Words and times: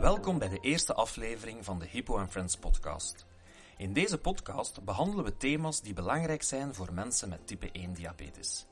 Welkom 0.00 0.38
bij 0.38 0.48
de 0.48 0.60
eerste 0.60 0.94
aflevering 0.94 1.64
van 1.64 1.78
de 1.78 1.86
Hippo 1.86 2.26
Friends 2.26 2.56
podcast. 2.56 3.26
In 3.76 3.92
deze 3.92 4.18
podcast 4.18 4.84
behandelen 4.84 5.24
we 5.24 5.36
thema's 5.36 5.80
die 5.80 5.92
belangrijk 5.92 6.42
zijn 6.42 6.74
voor 6.74 6.92
mensen 6.92 7.28
met 7.28 7.46
type 7.46 7.70
1 7.72 7.92
diabetes. 7.92 8.66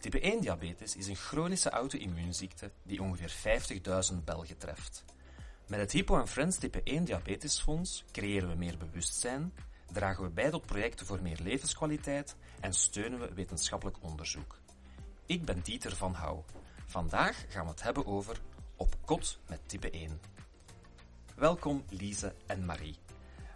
Type 0.00 0.20
1 0.20 0.40
diabetes 0.40 0.96
is 0.96 1.06
een 1.06 1.16
chronische 1.16 1.70
auto-immuunziekte 1.70 2.70
die 2.82 3.02
ongeveer 3.02 3.60
50.000 4.12 4.24
Belgen 4.24 4.58
treft. 4.58 5.04
Met 5.66 5.80
het 5.80 5.92
Hippo 5.92 6.26
Friends 6.26 6.58
type 6.58 6.80
1 6.84 7.04
diabetesfonds 7.04 8.04
creëren 8.12 8.48
we 8.48 8.54
meer 8.54 8.76
bewustzijn, 8.76 9.52
dragen 9.92 10.24
we 10.24 10.30
bij 10.30 10.50
tot 10.50 10.66
projecten 10.66 11.06
voor 11.06 11.22
meer 11.22 11.38
levenskwaliteit 11.42 12.36
en 12.60 12.72
steunen 12.72 13.18
we 13.18 13.34
wetenschappelijk 13.34 13.96
onderzoek. 14.00 14.58
Ik 15.26 15.44
ben 15.44 15.60
Dieter 15.62 15.96
van 15.96 16.14
Houw. 16.14 16.44
Vandaag 16.86 17.44
gaan 17.48 17.64
we 17.64 17.70
het 17.70 17.82
hebben 17.82 18.06
over 18.06 18.40
op 18.76 18.96
kot 19.04 19.38
met 19.48 19.60
type 19.68 19.90
1. 19.90 20.20
Welkom 21.42 21.84
Lise 21.90 22.32
en 22.46 22.64
Marie. 22.64 22.96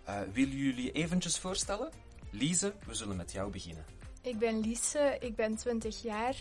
Uh, 0.08 0.20
willen 0.32 0.56
jullie 0.56 0.92
eventjes 0.92 1.38
voorstellen? 1.38 1.90
Lise, 2.30 2.72
we 2.86 2.94
zullen 2.94 3.16
met 3.16 3.32
jou 3.32 3.50
beginnen. 3.50 3.84
Ik 4.22 4.38
ben 4.38 4.60
Lise, 4.60 5.16
ik 5.20 5.36
ben 5.36 5.56
20 5.56 6.02
jaar. 6.02 6.36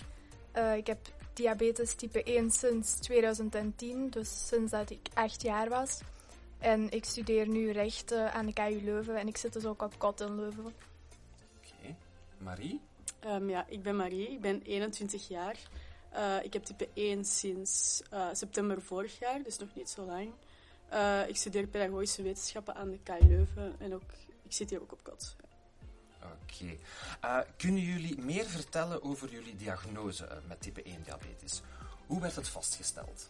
Uh, 0.56 0.76
ik 0.76 0.88
heb 0.88 1.00
diabetes 1.34 1.96
type 1.96 2.24
1 2.24 2.52
sinds 2.52 2.94
2010, 2.94 4.10
dus 4.10 4.48
sinds 4.48 4.72
dat 4.72 4.90
ik 4.90 5.08
8 5.14 5.42
jaar 5.42 5.70
was. 5.70 6.02
En 6.60 6.92
ik 6.92 7.06
studeer 7.06 7.48
nu 7.48 7.72
rechten 7.72 8.34
aan 8.34 8.46
de 8.46 8.54
KU 8.54 8.82
Leuven 8.84 9.16
en 9.16 9.28
ik 9.28 9.38
zit 9.38 9.54
dus 9.54 9.66
ook 9.66 9.82
op 9.82 10.00
kot 10.00 10.22
in 10.22 10.36
Leuven. 10.36 10.66
Oké. 10.66 10.76
Okay. 11.80 11.96
Marie? 12.38 12.82
Um, 13.26 13.50
ja, 13.50 13.66
ik 13.68 13.84
ben 13.84 13.96
Marie, 13.96 14.32
ik 14.32 14.42
ben 14.42 14.62
21 14.62 15.28
jaar. 15.28 15.58
Uh, 16.14 16.44
ik 16.44 16.54
heb 16.54 16.64
type 16.64 16.90
1 16.94 17.26
sinds 17.26 18.02
uh, 18.14 18.28
september 18.32 18.82
vorig 18.82 19.20
jaar, 19.20 19.44
dus 19.44 19.58
nog 19.58 19.76
niet 19.76 19.90
zo 19.90 20.06
lang. 20.06 20.34
Uh, 20.96 21.28
ik 21.28 21.36
studeer 21.36 21.68
pedagogische 21.68 22.22
wetenschappen 22.22 22.76
aan 22.76 22.90
de 22.90 23.00
KU 23.04 23.28
Leuven 23.28 23.76
en 23.80 23.94
ook, 23.94 24.12
ik 24.44 24.54
zit 24.54 24.70
hier 24.70 24.82
ook 24.82 24.92
op 24.92 25.04
kot. 25.04 25.36
Oké. 26.24 26.78
Okay. 27.20 27.46
kunnen 27.58 27.82
jullie 27.82 28.22
meer 28.22 28.46
vertellen 28.46 29.04
over 29.04 29.30
jullie 29.30 29.56
diagnose 29.56 30.28
met 30.48 30.62
type 30.62 30.84
1 30.84 31.04
diabetes? 31.04 31.62
Hoe 32.08 32.22
werd 32.22 32.36
het 32.36 32.48
vastgesteld? 32.48 33.28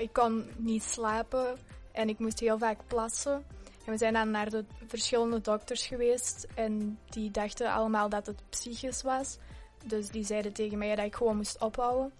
ik 0.00 0.12
kon 0.12 0.50
niet 0.56 0.82
slapen 0.82 1.58
en 1.92 2.08
ik 2.08 2.18
moest 2.18 2.40
heel 2.40 2.58
vaak 2.58 2.78
plassen. 2.86 3.44
En 3.84 3.92
we 3.92 3.98
zijn 3.98 4.12
dan 4.12 4.30
naar 4.30 4.50
de 4.50 4.64
verschillende 4.86 5.40
dokters 5.40 5.86
geweest 5.86 6.46
en 6.54 6.98
die 7.08 7.30
dachten 7.30 7.72
allemaal 7.72 8.08
dat 8.08 8.26
het 8.26 8.42
psychisch 8.50 9.02
was. 9.02 9.38
Dus 9.84 10.08
die 10.08 10.24
zeiden 10.24 10.52
tegen 10.52 10.78
mij 10.78 10.94
dat 10.94 11.04
ik 11.04 11.14
gewoon 11.14 11.36
moest 11.36 11.60
ophouden. 11.60 12.12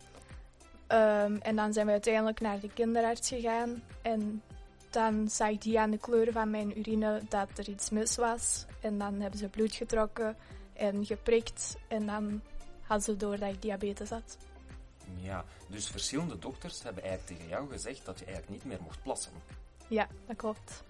Um, 0.89 1.37
en 1.37 1.57
dan 1.57 1.73
zijn 1.73 1.87
we 1.87 1.93
uiteindelijk 1.93 2.41
naar 2.41 2.61
de 2.61 2.69
kinderarts 2.69 3.29
gegaan. 3.29 3.83
En 4.03 4.43
dan 4.91 5.29
zag 5.29 5.59
die 5.59 5.81
aan 5.81 5.91
de 5.91 5.99
kleur 5.99 6.33
van 6.33 6.51
mijn 6.51 6.79
urine 6.79 7.23
dat 7.29 7.49
er 7.59 7.69
iets 7.69 7.91
mis 7.91 8.17
was. 8.17 8.65
En 8.81 8.99
dan 8.99 9.21
hebben 9.21 9.39
ze 9.39 9.49
bloed 9.49 9.75
getrokken 9.75 10.37
en 10.73 11.07
geprikt. 11.07 11.77
En 11.89 12.07
dan 12.07 12.41
hadden 12.81 13.05
ze 13.05 13.17
door 13.17 13.39
dat 13.39 13.53
ik 13.53 13.63
diabetes 13.63 14.11
had. 14.11 14.39
Ja, 15.17 15.45
dus 15.69 15.89
verschillende 15.89 16.39
dokters 16.39 16.83
hebben 16.83 17.03
eigenlijk 17.03 17.33
tegen 17.33 17.51
jou 17.51 17.71
gezegd 17.71 18.05
dat 18.05 18.19
je 18.19 18.25
eigenlijk 18.25 18.55
niet 18.55 18.65
meer 18.65 18.83
mocht 18.83 19.03
plassen. 19.03 19.33
Ja, 19.89 20.09
dat 20.27 20.37
klopt. 20.37 20.83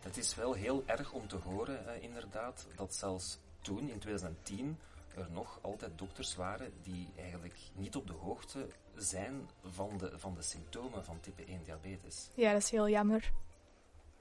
Het 0.00 0.16
is 0.16 0.34
wel 0.34 0.52
heel 0.52 0.82
erg 0.86 1.12
om 1.12 1.28
te 1.28 1.36
horen, 1.36 1.88
eh, 1.88 2.02
inderdaad, 2.02 2.66
dat 2.76 2.94
zelfs 2.94 3.38
toen, 3.60 3.90
in 3.90 3.98
2010, 3.98 4.78
er 5.16 5.30
nog 5.30 5.58
altijd 5.62 5.98
dokters 5.98 6.34
waren 6.34 6.72
die 6.82 7.08
eigenlijk 7.16 7.58
niet 7.74 7.96
op 7.96 8.06
de 8.06 8.12
hoogte 8.12 8.66
zijn 8.94 9.48
van 9.62 9.98
de, 9.98 10.10
van 10.14 10.34
de 10.34 10.42
symptomen 10.42 11.04
van 11.04 11.20
type 11.20 11.44
1 11.44 11.64
diabetes. 11.64 12.30
Ja, 12.34 12.52
dat 12.52 12.62
is 12.62 12.70
heel 12.70 12.88
jammer. 12.88 13.32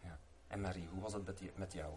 Ja. 0.04 0.20
En 0.48 0.62
Marie, 0.62 0.88
hoe 0.92 1.02
was 1.02 1.14
het 1.14 1.26
met, 1.26 1.42
met 1.56 1.74
jou? 1.74 1.94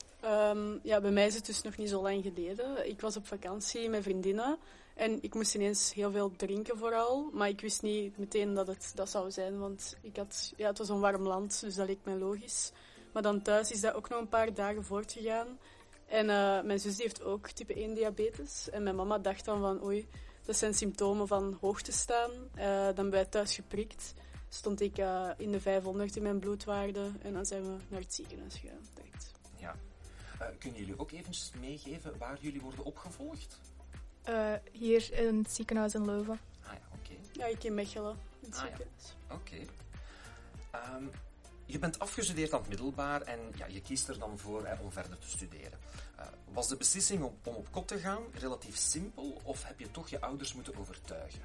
Um, 0.57 0.81
ja, 0.83 1.01
bij 1.01 1.11
mij 1.11 1.27
is 1.27 1.35
het 1.35 1.47
dus 1.47 1.63
nog 1.63 1.77
niet 1.77 1.89
zo 1.89 2.03
lang 2.03 2.23
geleden. 2.23 2.89
Ik 2.89 3.01
was 3.01 3.17
op 3.17 3.27
vakantie 3.27 3.89
met 3.89 4.03
vriendinnen 4.03 4.59
en 4.95 5.23
ik 5.23 5.35
moest 5.35 5.55
ineens 5.55 5.95
heel 5.95 6.11
veel 6.11 6.37
drinken 6.37 6.79
vooral. 6.79 7.31
Maar 7.33 7.49
ik 7.49 7.61
wist 7.61 7.83
niet 7.83 8.19
meteen 8.19 8.55
dat 8.55 8.67
het 8.67 8.93
dat 8.95 9.11
zou 9.11 9.31
zijn, 9.31 9.59
want 9.59 9.97
ik 10.01 10.17
had, 10.17 10.53
ja, 10.57 10.69
het 10.69 10.79
was 10.79 10.89
een 10.89 11.01
warm 11.01 11.23
land, 11.23 11.61
dus 11.61 11.75
dat 11.75 11.87
leek 11.87 12.05
mij 12.05 12.17
logisch. 12.17 12.73
Maar 13.13 13.23
dan 13.23 13.43
thuis 13.43 13.71
is 13.71 13.81
dat 13.81 13.95
ook 13.95 14.09
nog 14.09 14.21
een 14.21 14.29
paar 14.29 14.55
dagen 14.55 14.85
voortgegaan. 14.85 15.59
En 16.09 16.29
uh, 16.29 16.63
mijn 16.63 16.81
zus 16.81 16.97
die 16.97 17.05
heeft 17.05 17.23
ook 17.23 17.49
type 17.49 17.75
1 17.75 17.95
diabetes. 17.95 18.71
En 18.71 18.83
mijn 18.83 18.97
mama 18.97 19.19
dacht 19.19 19.45
dan 19.45 19.61
van, 19.61 19.85
oei, 19.85 20.09
dat 20.45 20.57
zijn 20.57 20.75
symptomen 20.75 21.27
van 21.27 21.59
hoogte 21.61 21.93
staan. 21.93 22.31
Uh, 22.57 22.85
dan 22.85 22.95
ben 22.95 23.11
wij 23.11 23.25
thuis 23.25 23.55
geprikt. 23.55 24.15
Stond 24.49 24.81
ik 24.81 24.99
uh, 24.99 25.31
in 25.37 25.53
de 25.53 25.61
500 25.61 26.17
in 26.17 26.23
mijn 26.23 26.39
bloedwaarde. 26.39 27.11
En 27.23 27.33
dan 27.33 27.47
zijn 27.47 27.63
we 27.63 27.77
naar 27.89 28.01
het 28.01 28.15
ziekenhuis 28.15 28.55
gegaan, 28.55 28.89
direct. 28.95 29.31
Ja. 29.57 29.77
kunnen 30.59 30.81
jullie 30.81 30.99
ook 30.99 31.11
even 31.11 31.61
meegeven 31.61 32.19
waar 32.19 32.39
jullie 32.41 32.61
worden 32.61 32.85
opgevolgd? 32.85 33.61
hier 34.73 35.13
in 35.13 35.39
het 35.39 35.53
ziekenhuis 35.53 35.95
in 35.95 36.05
Leuven. 36.05 36.41
Ah 36.63 36.73
ja, 36.73 36.81
oké. 36.93 37.11
Okay. 37.11 37.19
Ja, 37.33 37.47
ik 37.47 37.65
in 37.65 37.75
Mechelen, 37.75 38.17
in 38.41 38.49
het 38.49 38.57
ah, 38.57 38.61
ziekenhuis. 38.61 39.15
Ja. 39.29 39.35
Oké. 39.35 39.67
Okay. 40.71 40.97
Um, 40.97 41.11
je 41.71 41.79
bent 41.79 41.99
afgestudeerd 41.99 42.53
aan 42.53 42.61
het 42.61 42.69
middelbaar 42.69 43.23
en 43.23 43.39
ja, 43.57 43.67
je 43.67 43.81
kiest 43.81 44.09
er 44.09 44.19
dan 44.19 44.39
voor 44.39 44.69
om 44.83 44.93
verder 44.93 45.19
te 45.19 45.29
studeren. 45.29 45.79
Uh, 46.19 46.25
was 46.53 46.69
de 46.69 46.77
beslissing 46.77 47.23
om, 47.23 47.35
om, 47.45 47.55
op 47.55 47.69
kot 47.71 47.89
te 47.89 47.99
gaan 47.99 48.23
relatief 48.33 48.77
simpel 48.77 49.41
of 49.43 49.65
heb 49.65 49.79
je 49.79 49.91
toch 49.91 50.09
je 50.09 50.21
ouders 50.21 50.55
moeten 50.55 50.77
overtuigen? 50.77 51.41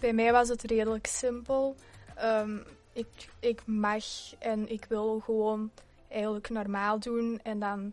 Bij 0.00 0.12
mij 0.12 0.32
was 0.32 0.48
het 0.48 0.62
redelijk 0.62 1.06
simpel. 1.06 1.76
Um, 2.22 2.64
ik, 2.92 3.28
ik 3.40 3.66
mag 3.66 4.04
en 4.38 4.70
ik 4.70 4.84
wil 4.88 5.20
gewoon 5.20 5.70
eigenlijk 6.08 6.48
normaal 6.48 6.98
doen. 6.98 7.40
En 7.42 7.58
dan, 7.58 7.92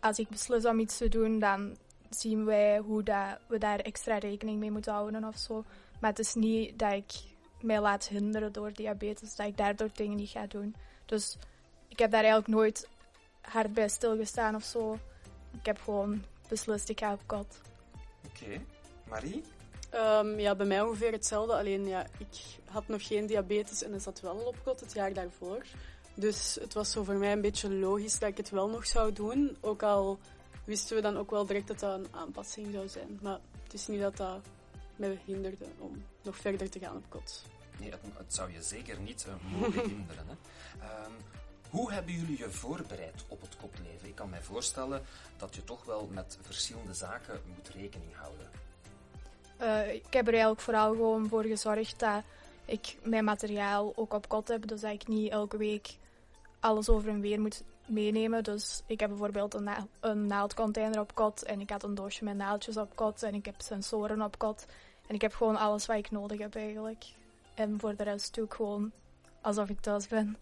als 0.00 0.18
ik 0.18 0.28
beslis 0.28 0.64
om 0.64 0.78
iets 0.78 0.96
te 0.96 1.08
doen, 1.08 1.38
dan 1.38 1.76
zien 2.10 2.44
wij 2.44 2.78
hoe 2.78 3.02
dat 3.02 3.38
we 3.46 3.58
daar 3.58 3.78
extra 3.78 4.18
rekening 4.18 4.58
mee 4.58 4.70
moeten 4.70 4.92
houden 4.92 5.24
of 5.24 5.38
zo. 5.38 5.64
Maar 6.00 6.10
het 6.10 6.18
is 6.18 6.34
niet 6.34 6.78
dat 6.78 6.92
ik 6.92 7.12
mij 7.62 7.80
laat 7.80 8.08
hinderen 8.08 8.52
door 8.52 8.72
diabetes, 8.72 9.36
dat 9.36 9.46
ik 9.46 9.56
daardoor 9.56 9.90
dingen 9.94 10.16
niet 10.16 10.30
ga 10.30 10.46
doen. 10.46 10.74
Dus 11.06 11.36
ik 11.88 11.98
heb 11.98 12.10
daar 12.10 12.24
eigenlijk 12.24 12.52
nooit 12.52 12.88
hard 13.40 13.74
bij 13.74 13.88
stilgestaan 13.88 14.54
of 14.54 14.64
zo. 14.64 14.98
Ik 15.58 15.66
heb 15.66 15.80
gewoon 15.80 16.24
beslist, 16.48 16.88
ik 16.88 16.98
ga 16.98 17.12
op 17.12 17.20
kot. 17.26 17.60
Oké. 18.26 18.44
Okay. 18.44 18.64
Marie? 19.08 19.42
Um, 19.94 20.38
ja, 20.38 20.54
bij 20.54 20.66
mij 20.66 20.82
ongeveer 20.82 21.12
hetzelfde. 21.12 21.54
Alleen 21.54 21.86
ja, 21.86 22.06
ik 22.18 22.58
had 22.64 22.88
nog 22.88 23.06
geen 23.06 23.26
diabetes 23.26 23.82
en 23.82 23.94
ik 23.94 24.00
zat 24.00 24.20
wel 24.20 24.36
op 24.36 24.56
kot 24.64 24.80
het 24.80 24.92
jaar 24.92 25.12
daarvoor. 25.12 25.64
Dus 26.14 26.58
het 26.60 26.74
was 26.74 26.90
zo 26.90 27.04
voor 27.04 27.14
mij 27.14 27.32
een 27.32 27.40
beetje 27.40 27.70
logisch 27.70 28.18
dat 28.18 28.28
ik 28.28 28.36
het 28.36 28.50
wel 28.50 28.68
nog 28.68 28.86
zou 28.86 29.12
doen. 29.12 29.56
Ook 29.60 29.82
al 29.82 30.18
wisten 30.64 30.96
we 30.96 31.02
dan 31.02 31.16
ook 31.16 31.30
wel 31.30 31.46
direct 31.46 31.68
dat 31.68 31.78
dat 31.78 31.98
een 31.98 32.06
aanpassing 32.10 32.72
zou 32.72 32.88
zijn. 32.88 33.18
Maar 33.22 33.38
het 33.62 33.74
is 33.74 33.86
niet 33.86 34.00
dat 34.00 34.16
dat 34.16 34.40
mij 34.96 35.18
hinderde 35.24 35.64
om 35.78 36.04
nog 36.28 36.36
verder 36.36 36.70
te 36.70 36.78
gaan 36.78 36.96
op 36.96 37.04
kot. 37.08 37.44
Nee, 37.78 37.90
het, 37.90 38.00
het 38.16 38.34
zou 38.34 38.52
je 38.52 38.62
zeker 38.62 39.00
niet 39.00 39.26
uh, 39.28 39.60
mogen 39.60 39.88
hinderen. 39.94 40.26
Hè. 40.26 40.34
Um, 41.04 41.12
hoe 41.70 41.92
hebben 41.92 42.12
jullie 42.12 42.38
je 42.38 42.50
voorbereid 42.50 43.24
op 43.28 43.40
het 43.40 43.56
kotleven? 43.56 44.08
Ik 44.08 44.14
kan 44.14 44.30
mij 44.30 44.42
voorstellen 44.42 45.02
dat 45.36 45.54
je 45.54 45.64
toch 45.64 45.84
wel 45.84 46.08
met 46.12 46.38
verschillende 46.40 46.94
zaken 46.94 47.40
moet 47.56 47.68
rekening 47.68 48.14
houden. 48.14 48.48
Uh, 49.60 49.94
ik 49.94 50.12
heb 50.12 50.26
er 50.26 50.32
eigenlijk 50.32 50.60
vooral 50.60 50.90
gewoon 50.90 51.28
voor 51.28 51.44
gezorgd 51.44 51.98
dat 51.98 52.22
ik 52.64 52.96
mijn 53.02 53.24
materiaal 53.24 53.92
ook 53.96 54.12
op 54.12 54.28
kot 54.28 54.48
heb. 54.48 54.66
Dus 54.66 54.80
dat 54.80 54.92
ik 54.92 55.06
niet 55.06 55.30
elke 55.30 55.56
week 55.56 55.96
alles 56.60 56.88
over 56.88 57.08
en 57.08 57.20
weer 57.20 57.40
moet 57.40 57.62
meenemen. 57.86 58.44
Dus 58.44 58.82
ik 58.86 59.00
heb 59.00 59.08
bijvoorbeeld 59.08 59.54
een, 59.54 59.62
na 59.62 59.86
een 60.00 60.26
naaldcontainer 60.26 61.00
op 61.00 61.14
kot 61.14 61.42
en 61.42 61.60
ik 61.60 61.70
had 61.70 61.82
een 61.82 61.94
doosje 61.94 62.24
met 62.24 62.36
naaldjes 62.36 62.76
op 62.76 62.96
kot 62.96 63.22
en 63.22 63.34
ik 63.34 63.44
heb 63.44 63.54
sensoren 63.58 64.22
op 64.22 64.38
kot. 64.38 64.66
En 65.08 65.14
ik 65.14 65.20
heb 65.20 65.34
gewoon 65.34 65.56
alles 65.56 65.86
wat 65.86 65.96
ik 65.96 66.10
nodig 66.10 66.38
heb 66.38 66.54
eigenlijk. 66.54 67.04
En 67.54 67.80
voor 67.80 67.96
de 67.96 68.02
rest 68.02 68.34
doe 68.34 68.44
ik 68.44 68.52
gewoon 68.52 68.92
alsof 69.40 69.68
ik 69.68 69.80
thuis 69.80 70.08
ben. 70.08 70.36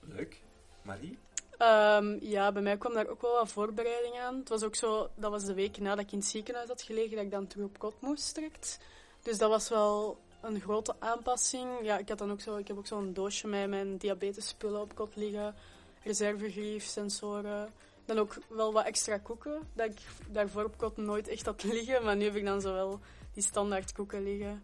Leuk. 0.00 0.40
Marie? 0.82 1.18
Um, 1.58 2.18
ja, 2.20 2.52
bij 2.52 2.62
mij 2.62 2.76
kwam 2.76 2.94
daar 2.94 3.06
ook 3.06 3.20
wel 3.20 3.32
wat 3.32 3.48
voorbereiding 3.48 4.18
aan. 4.18 4.38
Het 4.38 4.48
was 4.48 4.62
ook 4.62 4.74
zo, 4.74 5.08
dat 5.14 5.30
was 5.30 5.44
de 5.44 5.54
week 5.54 5.78
nadat 5.78 6.04
ik 6.04 6.12
in 6.12 6.18
het 6.18 6.26
ziekenhuis 6.26 6.68
had 6.68 6.82
gelegen, 6.82 7.16
dat 7.16 7.24
ik 7.24 7.30
dan 7.30 7.46
terug 7.46 7.66
op 7.66 7.78
kot 7.78 8.00
moest 8.00 8.34
direct. 8.34 8.78
Dus 9.22 9.38
dat 9.38 9.50
was 9.50 9.68
wel 9.68 10.18
een 10.40 10.60
grote 10.60 10.94
aanpassing. 10.98 11.68
Ja, 11.82 11.98
ik, 11.98 12.08
had 12.08 12.18
dan 12.18 12.30
ook 12.30 12.40
zo, 12.40 12.56
ik 12.56 12.68
heb 12.68 12.76
ook 12.78 12.86
zo'n 12.86 13.12
doosje 13.12 13.46
met 13.46 13.68
mijn 13.68 13.96
diabetespullen 13.96 14.80
op 14.80 14.94
kot 14.94 15.16
liggen. 15.16 15.54
Reservegrief, 16.02 16.84
sensoren. 16.84 17.72
Dan 18.04 18.18
ook 18.18 18.36
wel 18.48 18.72
wat 18.72 18.84
extra 18.84 19.18
koeken, 19.18 19.68
dat 19.72 19.86
ik 19.86 19.98
daarvoor 20.28 20.64
op 20.64 20.78
kot 20.78 20.96
nooit 20.96 21.28
echt 21.28 21.46
had 21.46 21.62
liggen. 21.62 22.04
Maar 22.04 22.16
nu 22.16 22.24
heb 22.24 22.36
ik 22.36 22.44
dan 22.44 22.60
zo 22.60 22.72
wel 22.72 23.00
die 23.32 23.42
standaard 23.42 23.92
koeken 23.92 24.22
liggen. 24.22 24.62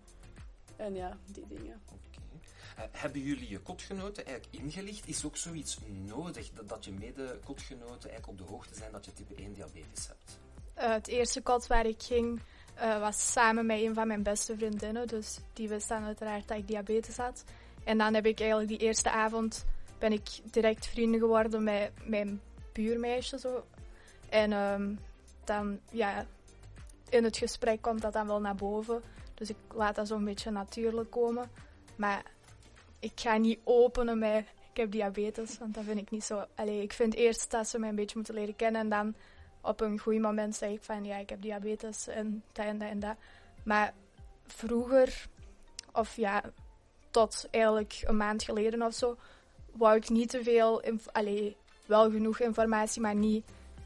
En 0.76 0.94
ja, 0.94 1.16
die 1.26 1.46
dingen. 1.48 1.80
Uh, 2.78 2.84
hebben 2.90 3.20
jullie 3.20 3.48
je 3.48 3.58
kotgenoten 3.58 4.26
eigenlijk 4.26 4.62
ingelicht? 4.62 5.08
Is 5.08 5.24
ook 5.24 5.36
zoiets 5.36 5.78
nodig 5.86 6.50
dat, 6.50 6.68
dat 6.68 6.84
je 6.84 6.92
mede-kotgenoten 6.92 8.10
eigenlijk 8.10 8.26
op 8.26 8.38
de 8.38 8.52
hoogte 8.52 8.74
zijn 8.74 8.92
dat 8.92 9.04
je 9.04 9.12
type 9.12 9.34
1 9.34 9.52
diabetes 9.52 10.06
hebt? 10.06 10.38
Uh, 10.78 10.92
het 10.92 11.08
eerste 11.08 11.42
kot 11.42 11.66
waar 11.66 11.86
ik 11.86 12.02
ging 12.02 12.40
uh, 12.76 13.00
was 13.00 13.32
samen 13.32 13.66
met 13.66 13.80
een 13.80 13.94
van 13.94 14.06
mijn 14.06 14.22
beste 14.22 14.56
vriendinnen. 14.56 15.06
Dus 15.06 15.38
die 15.52 15.68
wist 15.68 15.88
dan 15.88 16.04
uiteraard 16.04 16.48
dat 16.48 16.58
ik 16.58 16.66
diabetes 16.66 17.16
had. 17.16 17.44
En 17.84 17.98
dan 17.98 18.14
heb 18.14 18.26
ik 18.26 18.40
eigenlijk 18.40 18.68
die 18.68 18.78
eerste 18.78 19.10
avond 19.10 19.64
ben 19.98 20.12
ik 20.12 20.28
direct 20.50 20.86
vrienden 20.86 21.20
geworden 21.20 21.62
met 21.62 21.90
mijn 22.04 22.40
buurmeisje. 22.72 23.38
Zo. 23.38 23.64
En 24.28 24.52
ehm, 24.52 24.94
dan, 25.44 25.80
ja, 25.90 26.26
in 27.10 27.24
het 27.24 27.36
gesprek 27.36 27.82
komt 27.82 28.02
dat 28.02 28.12
dan 28.12 28.26
wel 28.26 28.40
naar 28.40 28.54
boven. 28.54 29.02
Dus 29.34 29.50
ik 29.50 29.56
laat 29.74 29.94
dat 29.94 30.08
zo'n 30.08 30.24
beetje 30.24 30.50
natuurlijk 30.50 31.10
komen. 31.10 31.50
Maar 31.96 32.22
ik 32.98 33.12
ga 33.14 33.36
niet 33.36 33.58
openen 33.64 34.18
met 34.18 34.44
ik 34.78 34.84
heb 34.84 34.92
diabetes, 34.92 35.58
want 35.58 35.74
dat 35.74 35.84
vind 35.84 35.98
ik 35.98 36.10
niet 36.10 36.24
zo. 36.24 36.44
Allee, 36.54 36.82
ik 36.82 36.92
vind 36.92 37.14
eerst 37.14 37.50
dat 37.50 37.68
ze 37.68 37.78
mij 37.78 37.88
een 37.88 37.94
beetje 37.94 38.16
moeten 38.16 38.34
leren 38.34 38.56
kennen 38.56 38.80
en 38.80 38.88
dan 38.88 39.14
op 39.60 39.80
een 39.80 39.98
goed 39.98 40.20
moment 40.20 40.56
zeg 40.56 40.70
ik 40.70 40.82
van 40.82 41.04
ja, 41.04 41.16
ik 41.16 41.30
heb 41.30 41.42
diabetes 41.42 42.08
en 42.08 42.42
dat 42.52 42.66
en 42.66 42.78
dat 42.78 42.88
en 42.88 43.00
dat. 43.00 43.16
Maar 43.62 43.94
vroeger, 44.46 45.26
of 45.92 46.16
ja, 46.16 46.42
tot 47.10 47.46
eigenlijk 47.50 48.02
een 48.04 48.16
maand 48.16 48.42
geleden 48.42 48.82
of 48.82 48.94
zo, 48.94 49.16
wou 49.72 49.96
ik 49.96 50.08
niet 50.08 50.30
te 50.30 50.42
veel, 50.42 50.82
allee, 51.12 51.56
wel 51.86 52.10
genoeg 52.10 52.40
informatie, 52.40 53.00
maar 53.00 53.14
niet 53.14 53.44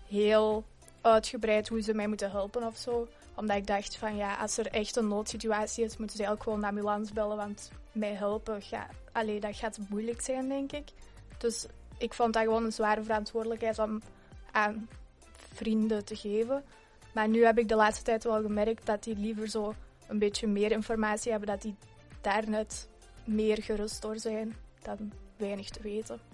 heel 0.08 0.64
uitgebreid 1.02 1.68
hoe 1.68 1.80
ze 1.80 1.94
mij 1.94 2.06
moeten 2.06 2.30
helpen 2.30 2.62
of 2.66 2.76
zo. 2.76 3.08
Omdat 3.34 3.56
ik 3.56 3.66
dacht 3.66 3.96
van 3.96 4.16
ja, 4.16 4.34
als 4.34 4.58
er 4.58 4.66
echt 4.66 4.96
een 4.96 5.08
noodsituatie 5.08 5.84
is, 5.84 5.96
moeten 5.96 6.16
ze 6.16 6.24
eigenlijk 6.24 6.42
gewoon 6.42 6.60
de 6.60 6.66
ambulance 6.66 7.12
bellen, 7.12 7.36
want 7.36 7.70
mij 7.92 8.12
helpen, 8.12 8.62
ga, 8.62 8.86
allee, 9.12 9.40
dat 9.40 9.56
gaat 9.56 9.78
moeilijk 9.88 10.20
zijn, 10.20 10.48
denk 10.48 10.72
ik. 10.72 10.88
Dus 11.38 11.66
ik 11.98 12.14
vond 12.14 12.32
dat 12.32 12.42
gewoon 12.42 12.64
een 12.64 12.72
zware 12.72 13.02
verantwoordelijkheid 13.02 13.78
om 13.78 14.02
aan 14.50 14.88
vrienden 15.52 16.04
te 16.04 16.16
geven. 16.16 16.64
Maar 17.14 17.28
nu 17.28 17.44
heb 17.44 17.58
ik 17.58 17.68
de 17.68 17.74
laatste 17.74 18.04
tijd 18.04 18.24
wel 18.24 18.42
gemerkt 18.42 18.86
dat 18.86 19.02
die 19.04 19.16
liever 19.16 19.48
zo 19.48 19.74
een 20.08 20.18
beetje 20.18 20.46
meer 20.46 20.70
informatie 20.70 21.30
hebben, 21.30 21.48
dat 21.48 21.62
die 21.62 21.76
daar 22.20 22.48
net 22.48 22.88
meer 23.24 23.62
gerust 23.62 24.02
door 24.02 24.18
zijn 24.18 24.56
dan 24.82 25.12
weinig 25.36 25.68
te 25.68 25.82
weten. 25.82 26.31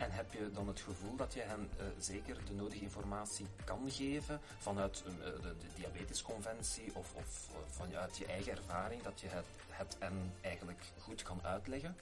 En 0.00 0.10
heb 0.10 0.32
je 0.32 0.50
dan 0.52 0.68
het 0.68 0.80
gevoel 0.80 1.16
dat 1.16 1.34
je 1.34 1.40
hen 1.40 1.68
uh, 1.78 1.86
zeker 1.98 2.36
de 2.46 2.54
nodige 2.54 2.82
informatie 2.82 3.46
kan 3.64 3.90
geven 3.90 4.40
vanuit 4.58 5.04
uh, 5.06 5.24
de, 5.24 5.40
de, 5.42 5.66
diabetesconventie 5.76 6.90
of, 6.94 7.14
of 7.14 7.48
uh, 7.50 7.56
vanuit 7.70 8.16
je 8.16 8.26
eigen 8.26 8.52
ervaring, 8.52 9.02
dat 9.02 9.20
je 9.20 9.26
het, 9.28 9.44
het 9.68 9.96
en 9.98 10.32
eigenlijk 10.40 10.82
goed 10.98 11.22
kan 11.22 11.40
uitleggen? 11.42 11.96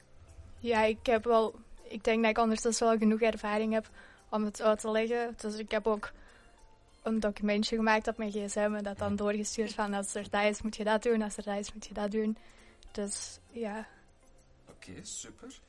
Ja, 0.58 0.82
ik 0.82 1.06
heb 1.06 1.24
wel, 1.24 1.54
ik 1.82 2.04
denk 2.04 2.22
dat 2.22 2.30
ik 2.30 2.38
anders 2.38 2.78
wel 2.78 2.98
genoeg 2.98 3.20
ervaring 3.20 3.72
heb 3.72 3.90
om 4.28 4.44
het 4.44 4.62
uit 4.62 4.80
te 4.80 4.90
leggen. 4.90 5.34
Dus 5.36 5.54
ik 5.54 5.70
heb 5.70 5.86
ook 5.86 6.10
een 7.02 7.20
documentje 7.20 7.76
gemaakt 7.76 8.08
op 8.08 8.16
mijn 8.16 8.30
gsm 8.30 8.74
en 8.76 8.84
dat 8.84 8.98
dan 8.98 9.16
doorgestuurd 9.16 9.74
van 9.74 9.94
als 9.94 10.14
er 10.14 10.30
dat 10.30 10.44
is 10.44 10.62
moet 10.62 10.76
je 10.76 10.84
dat 10.84 11.02
doen, 11.02 11.22
als 11.22 11.36
er 11.36 11.44
dat 11.44 11.58
is 11.58 11.72
moet 11.72 11.86
je 11.86 11.94
dat 11.94 12.10
doen. 12.10 12.36
Dus 12.92 13.38
ja. 13.50 13.86
Oké, 14.68 14.90
okay, 14.90 15.04
super. 15.04 15.60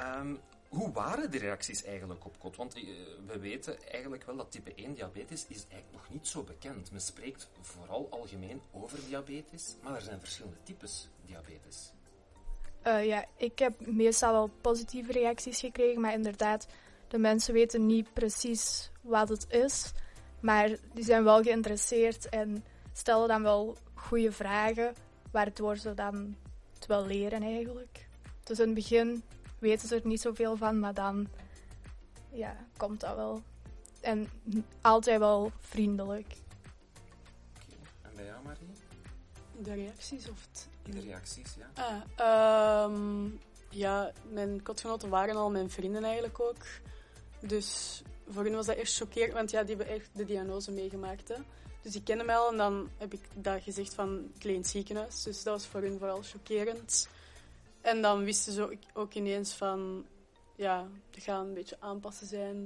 Um, 0.00 0.40
hoe 0.68 0.92
waren 0.92 1.30
de 1.30 1.38
reacties 1.38 1.84
eigenlijk 1.84 2.24
op 2.24 2.38
kot? 2.38 2.56
Want 2.56 2.76
uh, 2.76 2.82
we 3.26 3.38
weten 3.38 3.88
eigenlijk 3.90 4.24
wel 4.24 4.36
dat 4.36 4.50
type 4.50 4.74
1 4.74 4.94
diabetes 4.94 5.46
is 5.48 5.66
eigenlijk 5.68 5.92
nog 5.92 6.10
niet 6.10 6.28
zo 6.28 6.42
bekend. 6.42 6.90
Men 6.90 7.00
spreekt 7.00 7.48
vooral 7.60 8.06
algemeen 8.10 8.60
over 8.72 8.98
diabetes, 9.06 9.76
maar 9.82 9.94
er 9.94 10.00
zijn 10.00 10.20
verschillende 10.20 10.62
types 10.62 11.08
diabetes. 11.24 11.92
Uh, 12.86 13.06
ja, 13.06 13.24
ik 13.36 13.58
heb 13.58 13.86
meestal 13.86 14.32
wel 14.32 14.50
positieve 14.60 15.12
reacties 15.12 15.60
gekregen, 15.60 16.00
maar 16.00 16.12
inderdaad, 16.12 16.66
de 17.08 17.18
mensen 17.18 17.54
weten 17.54 17.86
niet 17.86 18.12
precies 18.12 18.90
wat 19.00 19.28
het 19.28 19.46
is. 19.50 19.92
Maar 20.40 20.76
die 20.92 21.04
zijn 21.04 21.24
wel 21.24 21.42
geïnteresseerd 21.42 22.28
en 22.28 22.64
stellen 22.92 23.28
dan 23.28 23.42
wel 23.42 23.76
goede 23.94 24.32
vragen, 24.32 24.94
waardoor 25.30 25.76
ze 25.76 25.94
dan 25.94 26.36
het 26.74 26.86
wel 26.86 27.06
leren 27.06 27.42
eigenlijk. 27.42 28.08
Dus 28.44 28.58
in 28.58 28.64
het 28.64 28.74
begin 28.74 29.22
weten 29.58 29.88
ze 29.88 29.94
er 29.94 30.06
niet 30.06 30.20
zoveel 30.20 30.56
van, 30.56 30.80
maar 30.80 30.94
dan 30.94 31.28
ja, 32.30 32.56
komt 32.76 33.00
dat 33.00 33.16
wel. 33.16 33.42
En 34.00 34.28
altijd 34.80 35.18
wel 35.18 35.52
vriendelijk. 35.58 36.26
Okay. 36.26 37.78
En 38.02 38.10
bij 38.14 38.24
jou, 38.24 38.44
Marie? 38.44 38.72
De 39.58 39.74
reacties 39.74 40.28
of 40.28 40.46
het... 40.50 40.68
De 40.94 41.00
reacties, 41.00 41.54
ja. 41.54 42.02
Ah, 42.16 42.90
um, 42.90 43.40
ja, 43.70 44.12
mijn 44.32 44.62
kotgenoten 44.62 45.08
waren 45.08 45.36
al 45.36 45.50
mijn 45.50 45.70
vrienden 45.70 46.04
eigenlijk 46.04 46.40
ook. 46.40 46.64
Dus 47.40 48.02
voor 48.28 48.44
hen 48.44 48.54
was 48.54 48.66
dat 48.66 48.76
echt 48.76 48.94
chockerend, 48.94 49.32
want 49.32 49.50
ja, 49.50 49.62
die 49.62 49.76
hebben 49.76 49.94
echt 49.94 50.08
de 50.12 50.24
diagnose 50.24 50.72
meegemaakt. 50.72 51.28
Hè. 51.28 51.36
Dus 51.82 51.92
die 51.92 52.02
kennen 52.02 52.26
mij 52.26 52.36
al 52.36 52.50
en 52.50 52.56
dan 52.56 52.88
heb 52.96 53.12
ik 53.12 53.20
dat 53.34 53.62
gezegd 53.62 53.94
van 53.94 54.32
klein 54.38 54.64
ziekenhuis. 54.64 55.22
Dus 55.22 55.42
dat 55.42 55.54
was 55.54 55.66
voor 55.66 55.82
hen 55.82 55.98
vooral 55.98 56.22
chockerend. 56.22 57.08
En 57.86 58.02
dan 58.02 58.24
wisten 58.24 58.52
ze 58.52 58.78
ook, 58.94 59.14
ineens 59.14 59.52
van, 59.52 60.06
ja, 60.56 60.86
gaat 61.10 61.44
een 61.44 61.54
beetje 61.54 61.76
aanpassen 61.80 62.26
zijn. 62.26 62.56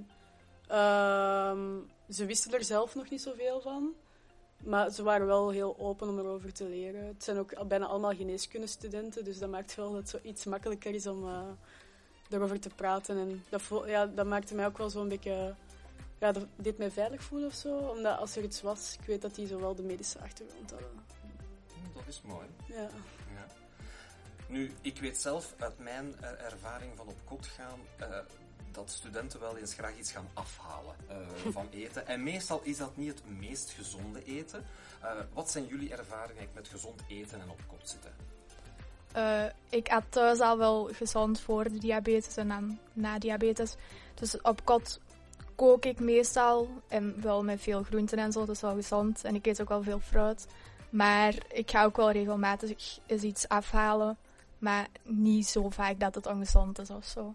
Um, 0.72 1.90
ze 2.08 2.24
wisten 2.26 2.52
er 2.52 2.64
zelf 2.64 2.94
nog 2.94 3.10
niet 3.10 3.22
zoveel 3.22 3.60
van. 3.60 3.92
Maar 4.64 4.90
ze 4.90 5.02
waren 5.02 5.26
wel 5.26 5.50
heel 5.50 5.78
open 5.78 6.08
om 6.08 6.18
erover 6.18 6.52
te 6.52 6.64
leren. 6.64 7.06
Het 7.06 7.24
zijn 7.24 7.38
ook 7.38 7.68
bijna 7.68 7.86
allemaal 7.86 8.14
geneeskundestudenten, 8.14 9.24
dus 9.24 9.38
dat 9.38 9.50
maakt 9.50 9.74
wel 9.74 9.92
dat 9.92 10.00
het 10.00 10.08
zo 10.08 10.18
iets 10.22 10.44
makkelijker 10.44 10.94
is 10.94 11.06
om 11.06 11.24
uh, 11.24 11.42
erover 12.30 12.60
te 12.60 12.70
praten. 12.76 13.16
En 13.16 13.44
dat, 13.48 13.62
ja, 13.86 14.06
dat 14.06 14.26
maakte 14.26 14.54
mij 14.54 14.66
ook 14.66 14.78
wel 14.78 14.90
zo'n 14.90 15.08
beetje... 15.08 15.54
Ja, 16.18 16.32
dat 16.32 16.46
deed 16.56 16.78
mij 16.78 16.90
veilig 16.90 17.22
voelen 17.22 17.48
of 17.48 17.54
zo. 17.54 17.76
Omdat 17.76 18.18
als 18.18 18.36
er 18.36 18.42
iets 18.42 18.62
was, 18.62 18.96
ik 19.00 19.06
weet 19.06 19.22
dat 19.22 19.34
die 19.34 19.46
zowel 19.46 19.74
de 19.74 19.82
medische 19.82 20.18
achtergrond 20.18 20.70
hadden. 20.70 21.04
Dat 21.94 22.06
is 22.06 22.22
mooi. 22.22 22.46
Ja. 22.66 22.88
Nu, 24.50 24.72
ik 24.80 24.98
weet 24.98 25.20
zelf 25.20 25.54
uit 25.58 25.78
mijn 25.78 26.14
uh, 26.20 26.44
ervaring 26.44 26.92
van 26.96 27.08
op 27.08 27.16
kot 27.24 27.46
gaan 27.46 27.80
uh, 28.00 28.06
dat 28.72 28.90
studenten 28.90 29.40
wel 29.40 29.56
eens 29.56 29.74
graag 29.74 29.96
iets 29.98 30.12
gaan 30.12 30.28
afhalen 30.34 30.96
uh, 31.10 31.16
van 31.52 31.68
eten. 31.70 32.06
En 32.06 32.22
meestal 32.22 32.60
is 32.62 32.76
dat 32.76 32.96
niet 32.96 33.08
het 33.08 33.38
meest 33.38 33.70
gezonde 33.70 34.24
eten. 34.24 34.64
wat 35.32 35.50
zijn 35.50 35.66
jullie 35.66 35.92
ervaringen 35.92 36.48
met 36.54 36.68
gezond 36.68 37.02
eten 37.08 37.40
en 37.40 37.50
op 37.50 37.60
kot 37.66 37.88
zitten? 37.88 38.12
ik 39.68 39.88
had 39.88 40.04
thuis 40.08 40.40
al 40.40 40.58
wel 40.58 40.88
gezond 40.92 41.40
voor 41.40 41.64
de 41.64 41.78
diabetes 41.78 42.36
en 42.36 42.48
dan 42.48 42.78
na 42.92 43.18
diabetes. 43.18 43.76
Dus 44.14 44.40
op 44.40 44.64
kot 44.64 45.00
kook 45.54 45.84
ik 45.84 46.00
meestal 46.00 46.68
en 46.88 47.22
wel 47.22 47.44
met 47.44 47.60
veel 47.60 47.82
groenten 47.82 48.18
en 48.18 48.32
zo, 48.32 48.44
dat 48.44 48.54
is 48.54 48.60
wel 48.60 48.74
gezond. 48.74 49.24
En 49.24 49.34
ik 49.34 49.46
eet 49.46 49.60
ook 49.60 49.68
wel 49.68 49.82
veel 49.82 50.00
fruit. 50.00 50.46
Maar 50.90 51.34
ik 51.52 51.70
ga 51.70 51.84
ook 51.84 51.96
wel 51.96 52.10
regelmatig 52.10 52.98
eens 53.06 53.22
iets 53.22 53.48
afhalen. 53.48 54.18
Maar 54.60 54.88
niet 55.02 55.46
zo 55.46 55.70
vaak 55.70 56.00
dat 56.00 56.14
het 56.14 56.26
ongezond 56.26 56.78
is 56.78 56.90
of 56.90 57.04
zo. 57.04 57.34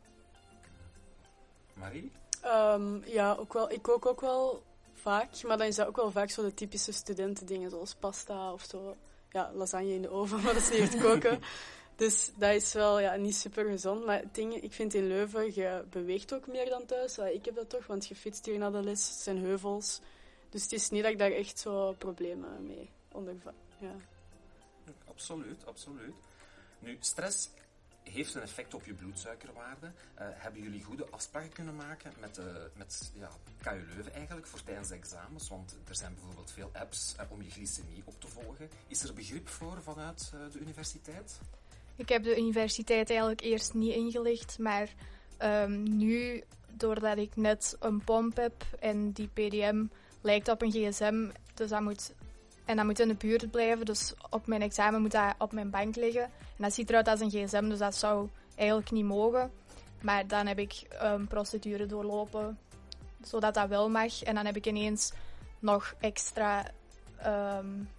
Marie? 1.74 2.12
Um, 2.46 3.04
ja, 3.06 3.34
ook 3.34 3.54
wel. 3.54 3.72
Ik 3.72 3.82
kook 3.82 4.06
ook 4.06 4.22
wel 4.22 4.64
vaak, 4.94 5.44
maar 5.44 5.58
dan 5.58 5.68
is 5.68 5.76
dat 5.76 5.88
ook 5.88 5.96
wel 5.96 6.12
vaak 6.12 6.30
zo 6.30 6.44
de 6.44 6.54
typische 6.54 6.92
studentendingen, 6.92 7.70
zoals 7.70 7.96
pasta 7.96 8.54
of 8.54 8.64
zo. 8.64 8.96
Ja, 9.32 9.52
lasagne 9.54 9.94
in 9.94 10.02
de 10.02 10.10
oven, 10.10 10.42
maar 10.44 10.54
dat 10.54 10.62
is 10.62 10.70
niet 10.70 10.80
echt 10.80 11.02
koken. 11.02 11.42
dus 11.96 12.32
dat 12.36 12.54
is 12.54 12.74
wel 12.74 13.00
ja, 13.00 13.16
niet 13.16 13.36
super 13.36 13.66
gezond. 13.66 14.06
Maar 14.06 14.24
dingen, 14.32 14.64
ik 14.64 14.74
vind 14.74 14.94
in 14.94 15.08
Leuven, 15.08 15.56
je 15.56 15.84
beweegt 15.90 16.34
ook 16.34 16.48
meer 16.48 16.70
dan 16.70 16.86
thuis. 16.86 17.18
ik 17.18 17.46
heb 17.46 17.56
dat 17.56 17.70
toch, 17.70 17.88
want 17.88 18.08
je 18.08 18.16
fietst 18.16 18.46
hier 18.46 18.58
naar 18.58 18.72
de 18.72 18.84
les, 18.84 19.10
het 19.10 19.18
zijn 19.18 19.38
heuvels. 19.38 20.00
Dus 20.50 20.64
het 20.64 20.72
is 20.72 20.90
niet 20.90 21.04
dat 21.04 21.12
ik 21.12 21.18
daar 21.20 21.32
echt 21.32 21.60
zo 21.60 21.96
problemen 21.98 22.66
mee 22.66 22.90
onderva. 23.12 23.54
Ja. 23.78 23.96
Absoluut, 25.08 25.66
absoluut. 25.66 26.14
Nu, 26.86 26.98
stress 27.00 27.50
heeft 28.04 28.36
een 28.36 28.42
effect 28.42 28.74
op 28.74 28.86
je 28.86 28.94
bloedsuikerwaarde. 28.94 29.86
Uh, 29.86 29.92
hebben 30.18 30.62
jullie 30.62 30.84
goede 30.84 31.06
afspraken 31.10 31.54
kunnen 31.54 31.76
maken 31.76 32.14
met, 32.20 32.38
uh, 32.38 32.46
met 32.78 33.12
ja, 33.14 33.30
KU 33.62 33.86
Leuven 33.96 34.14
eigenlijk 34.14 34.48
voor 34.48 34.64
tijdens 34.64 34.88
de 34.88 34.96
examens? 34.96 35.50
Want 35.50 35.76
er 35.88 35.96
zijn 35.96 36.14
bijvoorbeeld 36.14 36.52
veel 36.52 36.70
apps 36.74 37.16
uh, 37.20 37.32
om 37.32 37.42
je 37.42 37.50
glycemie 37.50 38.02
op 38.06 38.22
te 38.22 38.28
volgen. 38.28 38.70
Is 38.88 39.04
er 39.04 39.14
begrip 39.14 39.48
voor 39.48 39.82
vanuit 39.82 40.32
de 40.52 40.60
universiteit? 40.60 41.40
Ik 41.96 42.10
heb 42.10 42.24
de 42.24 42.38
universiteit 42.38 43.10
eigenlijk 43.10 43.42
eerst 43.42 43.74
niet 43.74 43.94
ingelicht, 43.94 44.60
maar 44.60 44.90
um, 45.40 45.98
nu, 45.98 46.44
doordat 46.72 47.18
ik 47.18 47.36
net 47.36 47.76
een 47.80 48.04
pomp 48.04 48.38
heb 48.38 48.64
en 48.80 49.12
die 49.12 49.28
PDM 49.28 49.86
lijkt 50.22 50.50
op 50.50 50.62
een 50.62 50.72
gsm, 50.72 51.28
dus 51.54 51.70
dat 51.70 51.82
moet 51.82 52.14
en 52.66 52.76
dat 52.76 52.86
moet 52.86 53.00
in 53.00 53.08
de 53.08 53.16
buurt 53.16 53.52
blijven, 53.52 53.86
dus 53.86 54.14
op 54.30 54.48
mijn 54.48 54.62
examen 54.62 55.02
moet 55.02 55.12
dat 55.12 55.36
op 55.38 55.52
mijn 55.52 55.70
bank 55.70 55.96
liggen. 55.96 56.24
En 56.24 56.64
dat 56.64 56.74
ziet 56.74 56.90
eruit 56.90 57.08
als 57.08 57.20
een 57.20 57.30
gsm, 57.30 57.70
dus 57.70 57.80
dat 57.80 57.96
zou 57.96 58.30
eigenlijk 58.56 58.92
niet 58.92 59.06
mogen. 59.06 59.52
Maar 60.02 60.28
dan 60.28 60.48
heb 60.48 60.60
ik 60.60 60.86
een 61.00 61.28
procedure 61.28 61.86
doorlopen, 61.86 62.60
zodat 63.24 63.54
dat 63.54 63.68
wel 63.68 63.90
mag. 63.90 64.24
En 64.24 64.36
dan 64.36 64.46
heb 64.46 64.56
ik 64.56 64.66
ineens 64.66 65.12
nog 65.60 65.96
extra 66.00 66.66
um, 67.26 67.90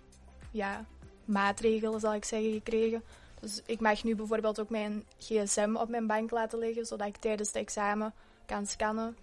ja, 0.50 0.84
maatregelen, 1.24 2.00
zal 2.00 2.14
ik 2.14 2.24
zeggen, 2.24 2.52
gekregen. 2.52 3.02
Dus 3.40 3.62
ik 3.66 3.80
mag 3.80 4.04
nu 4.04 4.14
bijvoorbeeld 4.14 4.60
ook 4.60 4.70
mijn 4.70 5.04
gsm 5.18 5.76
op 5.76 5.88
mijn 5.88 6.06
bank 6.06 6.30
laten 6.30 6.58
liggen, 6.58 6.86
zodat 6.86 7.06
ik 7.06 7.16
tijdens 7.16 7.48
het 7.48 7.56
examen 7.56 8.14
kan 8.46 8.66
scannen. 8.66 9.16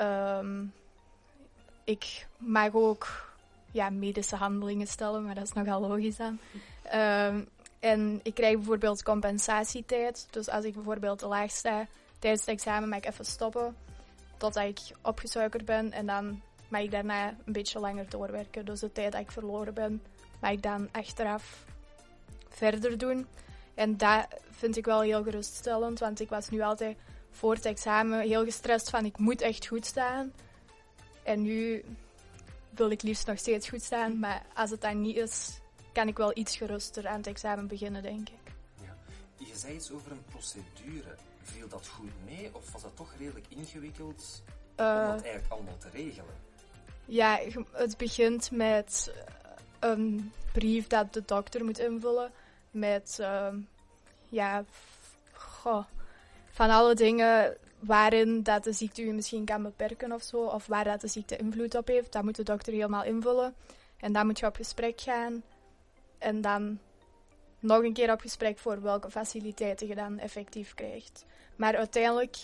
Um, 0.00 0.72
ik 1.84 2.26
mag 2.36 2.74
ook 2.74 3.31
ja, 3.72 3.90
medische 3.90 4.36
handelingen 4.36 4.86
stellen, 4.86 5.24
maar 5.24 5.34
dat 5.34 5.44
is 5.44 5.52
nogal 5.52 5.80
logisch 5.80 6.20
aan. 6.20 6.40
Um, 7.34 7.48
En 7.80 8.20
ik 8.22 8.34
krijg 8.34 8.56
bijvoorbeeld 8.56 9.02
compensatietijd. 9.02 10.26
Dus 10.30 10.48
als 10.48 10.64
ik 10.64 10.74
bijvoorbeeld 10.74 11.18
te 11.18 11.26
laag 11.26 11.50
sta 11.50 11.86
tijdens 12.18 12.40
het 12.40 12.50
examen, 12.50 12.88
mag 12.88 12.98
ik 12.98 13.06
even 13.06 13.24
stoppen 13.24 13.76
totdat 14.36 14.64
ik 14.64 14.78
opgesuikerd 15.00 15.64
ben. 15.64 15.92
En 15.92 16.06
dan 16.06 16.42
mag 16.68 16.80
ik 16.80 16.90
daarna 16.90 17.28
een 17.28 17.52
beetje 17.52 17.80
langer 17.80 18.08
doorwerken. 18.08 18.64
Dus 18.64 18.80
de 18.80 18.92
tijd 18.92 19.12
dat 19.12 19.20
ik 19.20 19.30
verloren 19.30 19.74
ben, 19.74 20.02
mag 20.40 20.50
ik 20.50 20.62
dan 20.62 20.88
achteraf 20.92 21.64
verder 22.48 22.98
doen. 22.98 23.26
En 23.74 23.96
dat 23.96 24.26
vind 24.50 24.76
ik 24.76 24.84
wel 24.84 25.00
heel 25.00 25.22
geruststellend, 25.22 25.98
want 25.98 26.20
ik 26.20 26.28
was 26.28 26.48
nu 26.48 26.60
altijd 26.60 26.96
voor 27.30 27.54
het 27.54 27.64
examen 27.64 28.20
heel 28.20 28.44
gestrest 28.44 28.90
van 28.90 29.04
ik 29.04 29.18
moet 29.18 29.40
echt 29.40 29.66
goed 29.66 29.86
staan. 29.86 30.32
En 31.22 31.42
nu 31.42 31.84
wil 32.74 32.90
ik 32.90 33.02
liefst 33.02 33.26
nog 33.26 33.38
steeds 33.38 33.68
goed 33.68 33.82
staan, 33.82 34.18
maar 34.18 34.42
als 34.54 34.70
het 34.70 34.80
dan 34.80 35.00
niet 35.00 35.16
is, 35.16 35.60
kan 35.92 36.08
ik 36.08 36.16
wel 36.16 36.30
iets 36.34 36.56
geruster 36.56 37.08
aan 37.08 37.16
het 37.16 37.26
examen 37.26 37.66
beginnen, 37.66 38.02
denk 38.02 38.28
ik. 38.28 38.52
Ja. 38.82 38.96
Je 39.36 39.56
zei 39.56 39.74
iets 39.74 39.90
over 39.90 40.10
een 40.12 40.24
procedure. 40.30 41.16
Viel 41.42 41.68
dat 41.68 41.86
goed 41.86 42.10
mee 42.24 42.50
of 42.52 42.72
was 42.72 42.82
dat 42.82 42.96
toch 42.96 43.14
redelijk 43.18 43.46
ingewikkeld 43.48 44.42
om 44.76 44.84
Uh, 44.84 45.06
dat 45.06 45.22
eigenlijk 45.22 45.52
allemaal 45.52 45.78
te 45.78 45.88
regelen? 45.90 46.34
ja, 47.04 47.40
het 47.72 47.96
begint 47.96 48.50
met 48.50 49.12
eh, 49.14 49.90
een 49.90 50.32
brief 50.52 50.86
dat 50.86 51.12
de 51.12 51.22
dokter 51.26 51.64
moet 51.64 51.78
invullen. 51.78 52.30
Met, 52.70 53.18
ehm, 53.20 53.56
ja, 54.28 54.64
goh, 55.32 55.84
van 56.50 56.70
alle 56.70 56.94
dingen 56.94 57.56
waarin 57.84 58.42
dat 58.42 58.64
de 58.64 58.72
ziekte 58.72 59.02
u 59.02 59.12
misschien 59.12 59.44
kan 59.44 59.62
beperken 59.62 60.12
of 60.12 60.22
zo. 60.22 60.44
Of 60.44 60.66
waar 60.66 60.84
dat 60.84 61.00
de 61.00 61.08
ziekte 61.08 61.36
invloed 61.36 61.74
op 61.74 61.86
heeft. 61.86 62.12
Dat 62.12 62.22
moet 62.22 62.36
de 62.36 62.42
dokter 62.42 62.72
helemaal 62.72 63.04
invullen. 63.04 63.54
En 63.96 64.12
dan 64.12 64.26
moet 64.26 64.38
je 64.38 64.46
op 64.46 64.56
gesprek 64.56 65.00
gaan. 65.00 65.42
En 66.18 66.40
dan 66.40 66.78
nog 67.58 67.82
een 67.82 67.92
keer 67.92 68.12
op 68.12 68.20
gesprek 68.20 68.58
voor 68.58 68.82
welke 68.82 69.10
faciliteiten 69.10 69.86
je 69.86 69.94
dan 69.94 70.18
effectief 70.18 70.74
krijgt. 70.74 71.24
Maar 71.56 71.76
uiteindelijk 71.76 72.36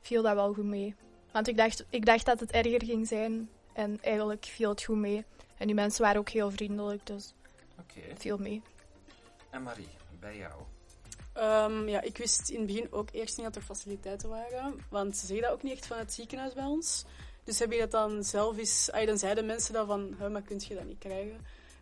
viel 0.00 0.22
dat 0.22 0.34
wel 0.34 0.52
goed 0.54 0.64
mee. 0.64 0.94
Want 1.32 1.48
ik 1.48 1.56
dacht, 1.56 1.84
ik 1.90 2.06
dacht 2.06 2.26
dat 2.26 2.40
het 2.40 2.50
erger 2.50 2.84
ging 2.84 3.06
zijn. 3.06 3.50
En 3.72 3.98
eigenlijk 4.00 4.44
viel 4.44 4.68
het 4.68 4.82
goed 4.82 4.96
mee. 4.96 5.24
En 5.56 5.66
die 5.66 5.74
mensen 5.74 6.02
waren 6.02 6.20
ook 6.20 6.28
heel 6.28 6.50
vriendelijk, 6.50 7.06
dus 7.06 7.34
het 8.08 8.20
viel 8.20 8.38
mee. 8.38 8.62
En 9.50 9.62
Marie, 9.62 9.88
bij 10.20 10.36
jou? 10.36 10.62
Ehm, 11.40 11.88
ja, 11.88 12.00
ik 12.00 12.16
wist 12.18 12.48
in 12.48 12.58
het 12.58 12.66
begin 12.66 12.92
ook 12.92 13.08
eerst 13.12 13.36
niet 13.36 13.46
dat 13.46 13.56
er 13.56 13.62
faciliteiten 13.62 14.28
waren. 14.28 14.74
Want 14.88 15.16
ze 15.16 15.26
zeggen 15.26 15.44
dat 15.46 15.54
ook 15.54 15.62
niet 15.62 15.72
echt 15.72 15.86
van 15.86 15.98
het 15.98 16.12
ziekenhuis 16.12 16.52
bij 16.52 16.64
ons. 16.64 17.04
Dus 17.44 17.58
heb 17.58 17.72
je 17.72 17.78
dat 17.78 17.90
dan 17.90 18.24
zelf 18.24 18.58
eens... 18.58 18.90
ah, 18.92 19.06
dan 19.06 19.18
zeiden 19.18 19.46
mensen 19.46 19.72
dat 19.74 19.86
van, 19.86 20.14
"Huh, 20.18 20.28
maar 20.30 20.42
kun 20.42 20.60
je 20.68 20.74
dat 20.74 20.84
niet 20.84 20.98
krijgen? 20.98 21.34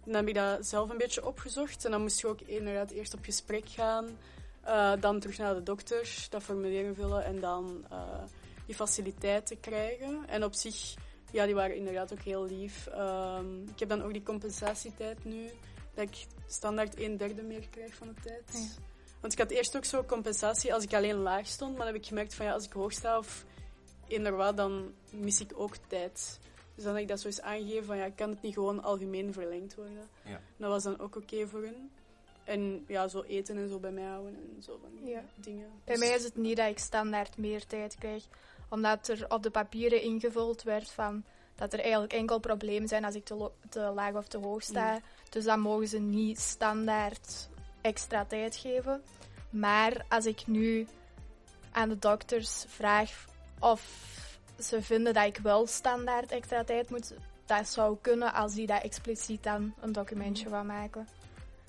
En 0.05 0.13
dan 0.13 0.15
heb 0.15 0.29
ik 0.29 0.35
dat 0.35 0.67
zelf 0.67 0.91
een 0.91 0.97
beetje 0.99 1.27
opgezocht. 1.27 1.85
En 1.85 1.91
dan 1.91 2.01
moest 2.01 2.21
je 2.21 2.27
ook 2.27 2.41
inderdaad 2.41 2.91
eerst 2.91 3.15
op 3.15 3.25
gesprek 3.25 3.69
gaan. 3.69 4.19
eh, 4.63 4.93
dan 5.01 5.21
terug 5.21 5.39
naar 5.39 5.55
de 5.55 5.63
dokter, 5.63 6.27
dat 6.31 6.43
formulier 6.43 6.85
invullen 6.85 7.25
en 7.25 7.41
dan 7.41 7.85
eh, 7.91 8.23
die 8.67 8.75
faciliteiten 8.75 9.61
krijgen. 9.61 10.29
En 10.29 10.45
op 10.45 10.55
zich, 10.55 10.95
ja, 11.33 11.45
die 11.47 11.55
waren 11.55 11.77
inderdaad 11.77 12.13
ook 12.13 12.23
heel 12.23 12.45
lief. 12.45 12.87
Ehm, 12.87 13.63
ik 13.63 13.79
heb 13.79 13.89
dan 13.89 14.03
ook 14.03 14.13
die 14.13 14.23
compensatietijd 14.23 15.25
nu, 15.25 15.51
dat 15.95 16.05
ik 16.05 16.27
standaard 16.47 17.01
een 17.01 17.17
derde 17.17 17.43
meer 17.43 17.69
krijg 17.71 17.95
van 17.95 18.07
de 18.09 18.21
tijd. 18.23 18.43
Ja. 18.53 18.97
Want 19.21 19.33
ik 19.33 19.39
had 19.39 19.51
eerst 19.51 19.77
ook 19.77 19.85
zo 19.85 20.05
compensatie 20.05 20.75
als 20.75 20.85
ik 20.85 20.95
alleen 20.95 21.17
laag 21.17 21.47
stond, 21.47 21.71
maar 21.71 21.85
dan 21.85 21.95
heb 21.95 22.03
ik 22.03 22.09
gemerkt 22.09 22.35
van 22.35 22.47
ja, 22.47 22.53
als 22.53 22.65
ik 22.65 22.73
hoog 22.73 22.93
sta 22.93 23.19
of 23.19 23.45
wat, 24.37 24.57
dan 24.57 24.93
mis 25.11 25.41
ik 25.41 25.53
ook 25.55 25.77
tijd. 25.87 26.39
Dus 26.75 26.85
dan 26.85 26.93
heb 26.93 27.03
ik 27.03 27.09
dat 27.09 27.21
zo 27.21 27.27
eens 27.27 27.41
aangegeven 27.41 27.85
van 27.85 27.97
ja, 27.97 28.11
kan 28.11 28.31
het 28.31 28.43
niet 28.43 28.55
gewoon 28.55 28.83
algemeen 28.83 29.33
verlengd 29.33 29.75
worden? 29.75 30.09
Ja. 30.25 30.41
Dat 30.57 30.71
was 30.71 30.83
dan 30.83 31.01
ook 31.01 31.17
oké 31.17 31.47
voor 31.47 31.61
hun. 31.63 31.91
En 32.45 32.85
ja, 32.87 33.09
zo 33.09 33.23
eten 33.23 33.57
en 33.57 33.69
zo 33.69 33.79
bij 33.79 33.91
mij 33.91 34.05
houden 34.05 34.35
en 34.35 34.63
zo 34.63 34.79
van 34.81 34.91
die 35.01 35.11
Ja. 35.11 35.23
dingen. 35.35 35.67
Bij 35.85 35.95
Dus- 35.95 36.05
mij 36.07 36.15
is 36.17 36.25
het 36.25 36.37
niet 36.37 36.57
dat 36.57 36.69
ik 36.69 36.79
standaard 36.79 37.37
meer 37.37 37.67
tijd 37.67 37.95
krijg, 37.99 38.25
omdat 38.71 39.09
er 39.09 39.25
op 39.29 39.43
de 39.43 39.51
papieren 39.51 40.03
ingevuld 40.03 40.63
werd 40.63 40.91
van 40.91 41.25
dat 41.55 41.73
er 41.73 41.81
eigenlijk 41.81 42.13
enkel 42.13 42.39
problemen 42.39 42.89
zijn 42.89 43.05
als 43.05 43.15
ik 43.15 43.25
te 43.69 43.81
laag 43.81 44.15
of 44.15 44.29
te 44.29 44.39
hoog 44.39 44.63
sta. 44.63 44.93
Mm. 44.93 45.01
Dus 45.31 45.45
dan 45.45 45.61
mogen 45.61 45.89
ze 45.89 45.99
niet 45.99 46.39
standaard 46.41 47.49
extra 47.89 48.25
tijd 48.25 48.57
geven. 48.57 49.03
Maar 49.51 50.05
als 50.09 50.27
ik 50.27 50.47
nu 50.47 50.87
aan 51.73 51.89
de 51.89 51.99
dokters 51.99 52.65
vraag 52.69 53.25
of 53.59 53.83
ze 54.59 54.83
vinden 54.83 55.15
dat 55.15 55.27
ik 55.27 55.37
wel 55.37 55.67
standaard 55.67 56.33
extra 56.33 56.65
tijd 56.65 56.91
moet, 56.91 57.15
dat 57.47 57.69
zou 57.69 57.97
kunnen 58.01 58.33
als 58.33 58.55
die 58.55 58.67
daar 58.67 58.81
expliciet 58.83 59.43
dan 59.43 59.75
een 59.81 59.93
documentje 59.93 60.49
van 60.49 60.67
maken. 60.67 61.09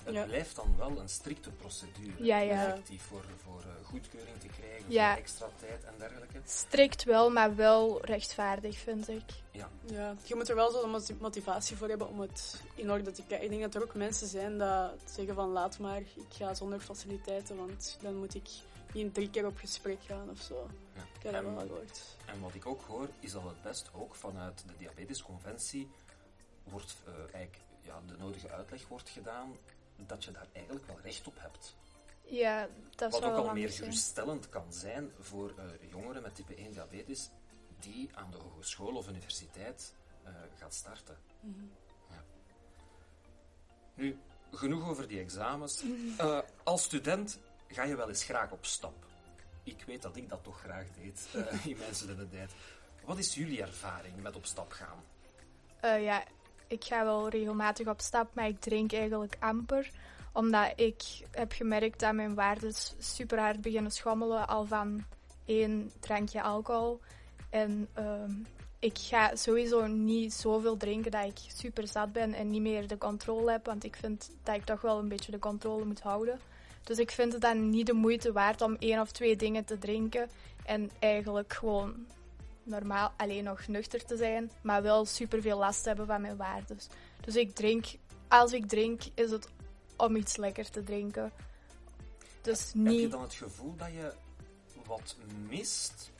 Het 0.04 0.14
Ja. 0.14 0.24
blijft 0.24 0.56
dan 0.56 0.74
wel 0.76 0.98
een 0.98 1.08
strikte 1.08 1.50
procedure. 1.50 2.24
Ja, 2.24 2.38
ja. 2.38 2.66
Effectief 2.66 3.02
voor, 3.02 3.24
voor 3.44 3.60
eh, 3.60 3.86
goedkeuring 3.86 4.40
te 4.40 4.46
krijgen, 4.46 4.84
Ja. 4.92 5.10
voor 5.10 5.20
extra 5.20 5.48
tijd 5.58 5.84
en 5.84 5.94
dergelijke. 5.98 6.40
Strikt 6.44 7.04
wel, 7.04 7.30
maar 7.30 7.54
wel 7.56 8.04
rechtvaardig, 8.04 8.78
vind 8.78 9.08
ik. 9.08 9.22
Ja. 9.50 9.68
Ja, 9.84 10.14
je 10.24 10.34
moet 10.34 10.48
er 10.48 10.54
wel 10.54 10.70
zo'n 10.70 10.90
moti- 10.90 11.16
motivatie 11.20 11.76
voor 11.76 11.88
hebben 11.88 12.08
om 12.08 12.20
het 12.20 12.60
in 12.74 12.90
orde 12.90 13.10
te 13.10 13.22
krijgen. 13.26 13.46
Ik 13.46 13.58
denk 13.58 13.72
dat 13.72 13.82
er 13.82 13.88
ook 13.88 13.94
mensen 13.94 14.26
zijn 14.26 14.58
dat 14.58 14.90
zeggen 15.04 15.34
van 15.34 15.48
laat 15.48 15.78
maar, 15.78 16.00
ik 16.00 16.26
ga 16.28 16.54
zonder 16.54 16.80
faciliteiten, 16.80 17.56
want 17.56 17.98
dan 18.02 18.16
moet 18.16 18.34
ik 18.34 18.48
niet 18.92 19.14
drie 19.14 19.30
keer 19.30 19.46
op 19.46 19.56
gesprek 19.58 19.98
gaan 20.06 20.30
of 20.30 20.40
zo. 20.40 20.66
Ja. 20.94 21.00
Ik 21.00 21.22
heb 21.22 21.32
dat 21.32 21.44
En- 21.44 21.54
wel 21.54 21.66
gehoord. 21.66 22.16
En 22.26 22.40
wat 22.40 22.54
ik 22.54 22.66
ook 22.66 22.82
hoor, 22.82 23.08
is 23.20 23.32
dat 23.32 23.42
het 23.42 23.62
best 23.62 23.90
ook 23.94 24.14
vanuit 24.14 24.62
de 24.66 24.72
diabetesconventie 24.76 25.88
wordt 26.64 26.96
eh, 27.06 27.12
eigenlijk 27.14 27.58
ja, 27.80 28.00
de 28.06 28.14
nodige 28.18 28.50
uitleg 28.50 28.88
wordt 28.88 29.08
gedaan 29.08 29.56
dat 30.06 30.24
je 30.24 30.30
daar 30.30 30.46
eigenlijk 30.52 30.86
wel 30.86 30.98
recht 31.02 31.26
op 31.26 31.34
hebt. 31.40 31.76
Ja, 32.22 32.68
dat 32.96 33.12
Wat 33.12 33.24
ook 33.24 33.36
al 33.36 33.52
meer 33.52 33.68
zijn. 33.68 33.82
geruststellend 33.82 34.48
kan 34.48 34.72
zijn 34.72 35.10
voor 35.20 35.54
eh, 35.56 35.90
jongeren 35.90 36.22
met 36.22 36.34
type 36.34 36.54
1 36.54 36.72
diabetes 36.72 37.30
die 37.78 38.10
aan 38.14 38.30
de 38.30 38.36
hogeschool 38.36 38.96
of 38.96 39.08
universiteit 39.08 39.94
eh 40.24 40.32
gaat 40.58 40.74
starten. 40.74 41.16
Ja. 42.10 42.24
Nu, 43.94 44.18
genoeg 44.52 44.88
over 44.88 45.08
die 45.08 45.20
examens. 45.20 45.84
Eh, 46.18 46.38
als 46.62 46.82
student 46.82 47.38
ga 47.68 47.82
je 47.82 47.96
wel 47.96 48.08
eens 48.08 48.24
graag 48.24 48.50
op 48.50 48.64
stap. 48.64 49.06
Ik 49.62 49.84
weet 49.86 50.02
dat 50.02 50.16
ik 50.16 50.28
dat 50.28 50.42
toch 50.44 50.60
graag 50.60 50.86
deed 50.90 51.28
in 51.70 51.76
mijn 51.76 51.94
studententijd. 51.94 52.50
Wat 53.04 53.18
is 53.18 53.34
jullie 53.34 53.62
ervaring 53.62 54.22
met 54.22 54.36
op 54.36 54.46
stap 54.46 54.72
gaan? 54.72 55.04
Ja, 56.02 56.24
ik 56.70 56.84
ga 56.84 57.04
wel 57.04 57.28
regelmatig 57.28 57.86
op 57.86 58.00
stap, 58.00 58.34
maar 58.34 58.48
ik 58.48 58.60
drink 58.60 58.92
eigenlijk 58.92 59.36
amper. 59.38 59.90
Omdat 60.32 60.72
ik 60.76 61.02
heb 61.30 61.52
gemerkt 61.52 62.00
dat 62.00 62.14
mijn 62.14 62.34
waardes 62.34 62.94
super 62.98 63.38
hard 63.38 63.60
beginnen 63.60 63.90
schommelen 63.90 64.48
al 64.48 64.64
van 64.66 65.04
één 65.44 65.92
drankje 66.00 66.42
alcohol. 66.42 67.00
En 67.50 67.88
ehm, 67.92 68.32
ik 68.78 68.98
ga 68.98 69.36
sowieso 69.36 69.86
niet 69.86 70.32
zoveel 70.32 70.76
drinken 70.76 71.10
dat 71.10 71.24
ik 71.24 71.38
super 71.56 71.88
zat 71.88 72.12
ben 72.12 72.32
en 72.32 72.50
niet 72.50 72.62
meer 72.62 72.88
de 72.88 72.98
controle 72.98 73.50
heb. 73.50 73.66
Want 73.66 73.84
ik 73.84 73.96
vind 73.96 74.30
dat 74.42 74.54
ik 74.54 74.64
toch 74.64 74.80
wel 74.80 74.98
een 74.98 75.08
beetje 75.08 75.32
de 75.32 75.38
controle 75.38 75.84
moet 75.84 76.00
houden. 76.00 76.40
Dus 76.84 76.98
ik 76.98 77.10
vind 77.10 77.32
het 77.32 77.42
dan 77.42 77.70
niet 77.70 77.86
de 77.86 77.92
moeite 77.92 78.32
waard 78.32 78.62
om 78.62 78.76
één 78.78 79.00
of 79.00 79.12
twee 79.12 79.36
dingen 79.36 79.64
te 79.64 79.78
drinken. 79.78 80.28
En 80.64 80.90
eigenlijk 80.98 81.52
gewoon 81.52 82.06
normaal 82.70 83.12
alleen 83.16 83.44
nog 83.44 83.66
nuchter 83.66 84.04
te 84.04 84.16
zijn, 84.16 84.50
maar 84.62 84.82
wel 84.82 85.04
super 85.04 85.42
veel 85.42 85.58
last 85.58 85.84
hebben 85.84 86.06
van 86.06 86.20
mijn 86.20 86.36
waardes. 86.36 86.86
Dus 87.20 87.36
ik 87.36 87.54
drink, 87.54 87.84
als 88.28 88.52
ik 88.52 88.66
drink, 88.66 89.02
is 89.14 89.30
het 89.30 89.48
om 89.96 90.16
iets 90.16 90.36
lekker 90.36 90.70
te 90.70 90.82
drinken. 90.82 91.32
Dus 92.42 92.72
Heb 92.72 92.92
je 92.92 93.08
dan 93.08 93.22
het 93.22 93.34
gevoel 93.34 93.76
dat 93.76 93.88
je 93.92 94.12
wat 94.86 95.16
mist? 95.48 96.10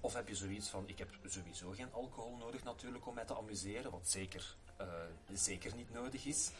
Of 0.00 0.14
heb 0.14 0.28
je 0.28 0.34
zoiets 0.34 0.68
van, 0.68 0.82
ik 0.86 0.98
heb 0.98 1.08
sowieso 1.26 1.70
geen 1.70 1.92
alcohol 1.92 2.36
nodig 2.36 2.64
natuurlijk 2.64 3.06
om 3.06 3.14
mij 3.14 3.24
te 3.24 3.36
amuseren, 3.36 3.90
wat 3.90 4.08
zeker, 4.08 4.56
eh, 4.76 4.86
zeker 5.32 5.74
niet 5.76 5.92
nodig 5.92 6.24
is. 6.24 6.50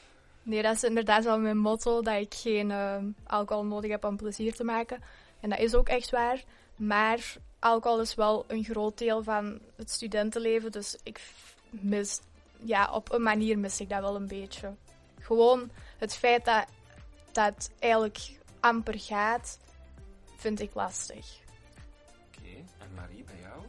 Nee, 0.43 0.63
dat 0.63 0.75
is 0.75 0.85
inderdaad 0.85 1.25
wel 1.25 1.39
mijn 1.39 1.59
motto, 1.59 2.03
dat 2.03 2.21
ik 2.21 2.35
geen 2.35 2.71
ehm, 2.71 3.07
alcohol 3.27 3.65
nodig 3.65 3.91
heb 3.91 4.05
om 4.05 4.17
plezier 4.17 4.55
te 4.55 4.65
maken. 4.65 5.03
En 5.41 5.51
dat 5.51 5.59
is 5.59 5.75
ook 5.75 5.89
echt 5.89 6.11
waar. 6.11 6.45
Maar 6.77 7.37
alcohol 7.59 8.01
is 8.01 8.15
wel 8.15 8.45
een 8.47 8.65
groot 8.65 8.99
deel 8.99 9.23
van 9.23 9.59
het 9.77 9.91
studentenleven, 9.91 10.73
dus 10.73 10.97
ik 11.03 11.21
mis, 11.71 12.21
ja, 12.65 12.93
op 12.93 13.13
een 13.13 13.23
manier 13.23 13.59
mis 13.59 13.81
ik 13.81 13.89
dat 13.89 14.01
wel 14.01 14.17
een 14.17 14.29
beetje. 14.29 14.75
Gewoon 15.21 15.71
het 15.99 16.17
feit 16.17 16.45
dat 16.45 16.65
dat 17.33 17.71
eigenlijk 17.79 18.39
amper 18.61 18.99
gaat, 18.99 19.59
vind 20.37 20.61
ik 20.61 20.75
lastig. 20.75 21.39
Oké, 22.27 22.49
en 22.79 22.95
Marie, 22.95 23.25
bij 23.25 23.35
jou? 23.41 23.63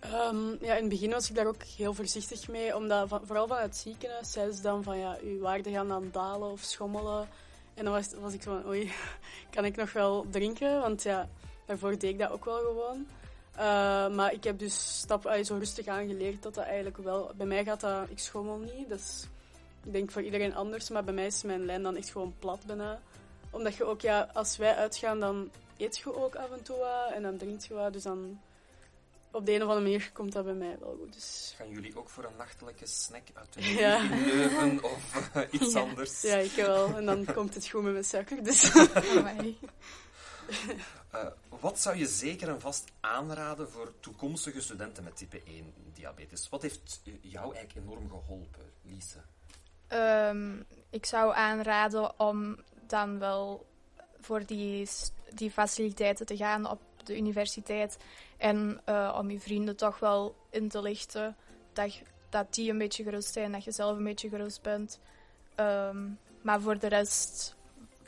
Ehm, 0.00 0.64
ja, 0.64 0.74
in 0.74 0.80
het 0.80 0.88
begin 0.88 1.10
was 1.10 1.28
ik 1.28 1.34
daar 1.36 1.46
ook 1.46 1.62
heel 1.62 1.94
voorzichtig 1.94 2.48
mee, 2.48 2.76
omdat 2.76 3.08
van- 3.08 3.26
vooral 3.26 3.46
vanuit 3.46 3.66
het 3.66 3.76
ziekenhuis 3.76 4.32
zeiden 4.32 4.54
ze 4.54 4.62
dan 4.62 4.82
van 4.82 4.98
ja, 4.98 5.16
uw 5.22 5.40
waarden 5.40 5.72
gaan 5.72 5.88
dan 5.88 6.08
dalen 6.12 6.50
of 6.50 6.60
schommelen. 6.60 7.28
En 7.74 7.84
dan 7.84 7.92
was, 7.92 8.14
was 8.20 8.32
ik 8.32 8.42
zo 8.42 8.60
van, 8.60 8.66
oei, 8.70 8.92
kan 9.54 9.64
ik 9.64 9.76
nog 9.76 9.92
wel 9.92 10.26
drinken? 10.30 10.80
Want 10.80 11.02
ja, 11.02 11.28
daarvoor 11.66 11.90
deed 11.90 12.02
ik 12.12 12.18
dat 12.18 12.30
ook 12.30 12.44
wel 12.44 12.58
gewoon. 12.58 13.06
Eh, 13.56 14.08
maar 14.08 14.32
ik 14.32 14.44
heb 14.44 14.58
dus 14.58 14.98
stap, 14.98 15.26
allee, 15.26 15.42
zo 15.44 15.56
rustig 15.56 15.86
aangeleerd 15.86 16.42
dat 16.42 16.54
dat 16.54 16.64
eigenlijk 16.64 16.96
wel... 16.96 17.32
Bij 17.36 17.46
mij 17.46 17.64
gaat 17.64 17.80
dat, 17.80 18.10
ik 18.10 18.18
schommel 18.18 18.58
niet, 18.58 18.88
dat 18.88 18.98
is, 18.98 19.26
ik 19.84 19.92
denk 19.92 20.10
voor 20.10 20.22
iedereen 20.22 20.54
anders, 20.54 20.88
maar 20.88 21.04
bij 21.04 21.14
mij 21.14 21.26
is 21.26 21.42
mijn 21.42 21.64
lijn 21.64 21.82
dan 21.82 21.96
echt 21.96 22.10
gewoon 22.10 22.34
plat 22.38 22.66
bijna. 22.66 23.00
omdat 23.50 23.74
je 23.74 23.84
ook, 23.84 24.00
ja, 24.00 24.28
als 24.32 24.56
wij 24.56 24.74
uitgaan, 24.74 25.20
dan 25.20 25.50
eet 25.76 25.98
je 25.98 26.22
ook 26.24 26.34
af 26.34 26.50
en 26.50 26.62
toe 26.62 26.76
wat 26.76 27.12
en 27.12 27.22
dan 27.22 27.36
drink 27.36 27.60
je 27.60 27.74
wat. 27.74 27.92
Dus 27.92 28.02
dan 28.02 28.40
op 29.30 29.46
de 29.46 29.52
een 29.52 29.62
of 29.62 29.68
andere 29.68 29.80
manier 29.86 30.10
komt 30.12 30.32
dat 30.32 30.44
bij 30.44 30.54
mij 30.54 30.76
wel 30.80 30.96
goed. 31.00 31.12
Dus 31.12 31.54
Gaan 31.56 31.70
jullie 31.70 31.96
ook 31.98 32.08
voor 32.08 32.24
een 32.24 32.36
nachtelijke 32.38 32.86
snack 32.86 33.22
uit 33.34 33.52
de 33.52 33.60
Ja. 33.82 34.08
Leuven 34.24 34.82
of 34.84 35.30
eh, 35.34 35.42
iets 35.50 35.72
Ja. 35.72 35.80
anders? 35.80 36.22
ja, 36.22 36.36
ik 36.36 36.52
wel. 36.52 36.96
En 36.96 37.04
dan 37.06 37.24
komt 37.34 37.54
het 37.54 37.68
goed 37.68 37.82
met 37.82 37.92
mijn 37.92 38.04
suiker. 38.04 38.44
Dus. 38.44 38.72
Amai. 39.16 39.58
Eh, 41.14 41.26
wat 41.60 41.80
zou 41.80 41.96
je 41.96 42.06
zeker 42.06 42.48
en 42.48 42.60
vast 42.60 42.84
aanraden 43.00 43.70
voor 43.70 43.92
toekomstige 44.00 44.60
studenten 44.60 45.04
met 45.04 45.16
type 45.16 45.40
1 45.44 45.74
diabetes? 45.92 46.48
Wat 46.48 46.62
heeft 46.62 47.00
jou 47.20 47.54
eigenlijk 47.54 47.86
enorm 47.86 48.08
geholpen, 48.08 48.72
Lise? 48.82 49.18
Ehm, 49.86 50.62
ik 50.90 51.06
zou 51.06 51.34
aanraden 51.34 52.20
om 52.20 52.56
dan 52.86 53.18
wel 53.18 53.66
voor 54.20 54.46
die, 54.46 54.88
die 55.34 55.50
faciliteiten 55.50 56.26
te 56.26 56.36
gaan 56.36 56.70
op 56.70 56.80
de 57.04 57.16
universiteit. 57.16 57.96
En 58.36 58.80
eh, 58.84 59.16
om 59.18 59.30
je 59.30 59.40
vrienden 59.40 59.76
toch 59.76 59.98
wel 59.98 60.36
in 60.50 60.68
te 60.68 60.82
lichten 60.82 61.36
dat, 61.72 62.00
dat 62.28 62.54
die 62.54 62.70
een 62.70 62.78
beetje 62.78 63.02
gerust 63.02 63.32
zijn, 63.32 63.52
dat 63.52 63.64
je 63.64 63.72
zelf 63.72 63.96
een 63.96 64.04
beetje 64.04 64.28
gerust 64.28 64.62
bent. 64.62 64.98
Ehm, 65.54 66.08
maar 66.42 66.60
voor 66.60 66.78
de 66.78 66.88
rest 66.88 67.56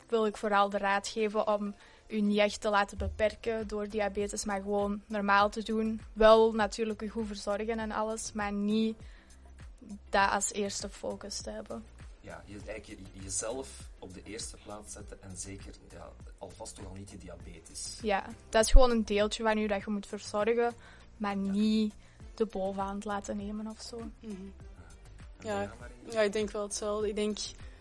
wil 0.07 0.25
ik 0.25 0.37
vooral 0.37 0.69
de 0.69 0.77
raad 0.77 1.07
geven 1.07 1.47
om 1.47 1.75
u 2.07 2.21
niet 2.21 2.37
echt 2.39 2.61
te 2.61 2.69
laten 2.69 2.97
beperken 2.97 3.67
door 3.67 3.89
diabetes, 3.89 4.45
maar 4.45 4.61
gewoon 4.61 5.01
normaal 5.05 5.49
te 5.49 5.63
doen. 5.63 6.01
Wel 6.13 6.51
natuurlijk 6.53 7.01
u 7.01 7.09
goed 7.09 7.27
verzorgen 7.27 7.79
en 7.79 7.91
alles, 7.91 8.31
maar 8.31 8.51
niet 8.51 8.97
dat 10.09 10.29
als 10.31 10.51
eerste 10.51 10.89
focus 10.89 11.41
te 11.41 11.49
hebben. 11.49 11.83
Ja, 12.19 12.43
je, 12.45 12.59
eigenlijk 12.65 12.85
je- 13.13 13.21
jezelf 13.21 13.89
op 13.99 14.13
de 14.13 14.23
eerste 14.23 14.57
plaats 14.63 14.93
zetten 14.93 15.21
en 15.21 15.37
zeker 15.37 15.73
ja, 15.91 16.09
alvast 16.37 16.75
toch 16.75 16.85
al 16.85 16.93
niet 16.93 17.09
die 17.09 17.17
diabetes. 17.17 17.97
Ja, 18.01 18.25
dat 18.49 18.65
is 18.65 18.71
gewoon 18.71 18.91
een 18.91 19.05
deeltje 19.05 19.43
van 19.43 19.57
u 19.57 19.67
dat 19.67 19.83
je 19.83 19.91
moet 19.91 20.07
verzorgen, 20.07 20.73
maar 21.17 21.35
niet 21.35 21.93
de 22.35 22.45
bovenhand 22.45 23.05
laten 23.05 23.37
nemen 23.37 23.67
of 23.67 23.81
zo. 23.81 23.97
Mhm. 24.19 24.33
Ja. 25.39 25.71
Ja, 26.09 26.21
ik 26.21 26.31
denk 26.33 26.51
wel 26.51 26.63
hetzelfde. 26.63 27.07
Ik 27.09 27.15
denk, 27.15 27.37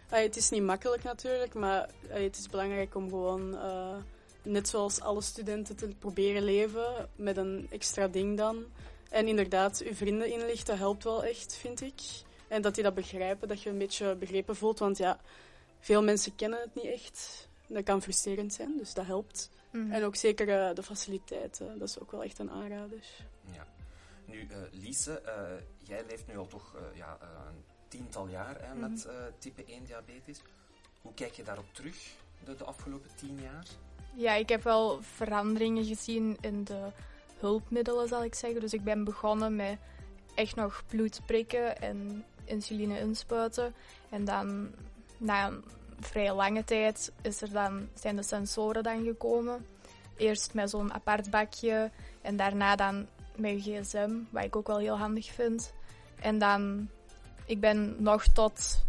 het 0.08 0.36
is 0.36 0.50
niet 0.50 0.62
makkelijk 0.62 1.02
natuurlijk, 1.02 1.54
maar 1.54 1.88
het 2.08 2.36
is 2.36 2.48
belangrijk 2.48 2.94
om 2.94 3.08
gewoon, 3.08 3.56
eh, 3.58 3.96
net 4.46 4.68
zoals 4.68 5.00
alle 5.00 5.20
studenten, 5.22 5.76
te 5.76 5.88
proberen 5.98 6.42
leven 6.42 7.08
met 7.16 7.36
een 7.36 7.66
extra 7.70 8.08
ding 8.08 8.36
dan. 8.36 8.64
En 9.10 9.28
inderdaad, 9.28 9.82
uw 9.84 9.94
vrienden 9.94 10.32
inlichten 10.32 10.78
helpt 10.78 11.04
wel 11.04 11.24
echt, 11.24 11.54
vind 11.56 11.80
ik. 11.80 12.00
En 12.48 12.62
dat 12.62 12.74
die 12.74 12.84
dat 12.84 12.94
begrijpen, 12.94 13.48
dat 13.48 13.62
je 13.62 13.70
een 13.70 13.78
beetje 13.78 14.14
begrepen 14.14 14.56
voelt. 14.56 14.78
Want 14.78 14.96
ja, 14.98 15.20
veel 15.80 16.02
mensen 16.02 16.34
kennen 16.34 16.60
het 16.60 16.74
niet 16.74 16.84
echt. 16.92 17.48
Dat 17.66 17.84
kan 17.84 18.02
frustrerend 18.02 18.52
zijn, 18.54 18.76
dus 18.78 18.94
dat 18.94 19.06
helpt. 19.06 19.50
Mhm. 19.72 19.92
En 19.92 20.04
ook 20.04 20.16
zeker 20.16 20.48
eh, 20.68 20.74
de 20.74 20.82
faciliteiten, 20.82 21.78
dat 21.78 21.88
is 21.88 21.98
ook 22.00 22.10
wel 22.10 22.22
echt 22.22 22.38
een 22.38 22.50
aanrader. 22.50 23.04
Ja. 23.52 23.66
Nu, 24.24 24.46
eh 24.50 24.56
Lise, 24.70 25.20
eh, 25.20 25.42
jij 25.82 26.04
leeft 26.08 26.26
nu 26.26 26.38
al 26.38 26.46
toch 26.46 26.74
ja, 26.94 27.18
eh, 27.20 27.28
een 27.48 27.64
tiental 27.88 28.26
jaar 28.28 28.60
hè, 28.60 28.74
met 28.74 29.04
Mhm. 29.04 29.08
eh, 29.16 29.24
type 29.38 29.64
1 29.66 29.84
diabetes. 29.84 30.40
Hoe 31.02 31.14
kijk 31.14 31.32
je 31.32 31.42
daarop 31.42 31.66
terug, 31.74 31.96
de, 32.44 32.56
de 32.56 32.64
afgelopen 32.64 33.10
tien 33.16 33.40
jaar? 33.40 33.66
Ja, 34.18 34.34
ik 34.34 34.48
heb 34.48 34.62
wel 34.62 34.98
veranderingen 35.02 35.84
gezien 35.84 36.36
in 36.40 36.64
de 36.64 36.80
hulpmiddelen, 37.38 38.08
zal 38.08 38.24
ik 38.24 38.34
zeggen. 38.34 38.60
Dus 38.60 38.72
ik 38.72 38.84
ben 38.84 39.04
begonnen 39.04 39.56
met 39.56 39.78
echt 40.34 40.56
nog 40.56 40.82
bloed 40.88 41.20
prikken 41.26 41.80
en 41.80 42.24
insuline 42.44 43.00
inspuiten. 43.00 43.74
En 44.08 44.24
dan, 44.24 44.70
na 45.18 45.46
een 45.46 45.64
vrij 46.00 46.32
lange 46.32 46.64
tijd, 46.64 47.12
is 47.22 47.42
er 47.42 47.52
dan, 47.52 47.88
zijn 47.94 48.16
de 48.16 48.22
sensoren 48.22 48.82
dan 48.82 49.04
gekomen. 49.04 49.66
Eerst 50.16 50.54
met 50.54 50.70
zo'n 50.70 50.92
apart 50.92 51.30
bakje 51.30 51.90
en 52.22 52.36
daarna 52.36 52.76
dan 52.76 53.06
met 53.34 53.60
gsm, 53.60 54.10
wat 54.30 54.44
ik 54.44 54.56
ook 54.56 54.66
wel 54.66 54.78
heel 54.78 54.98
handig 54.98 55.26
vind. 55.26 55.72
En 56.20 56.38
dan, 56.38 56.88
ik 57.46 57.60
ben 57.60 57.96
nog 57.98 58.26
tot 58.26 58.84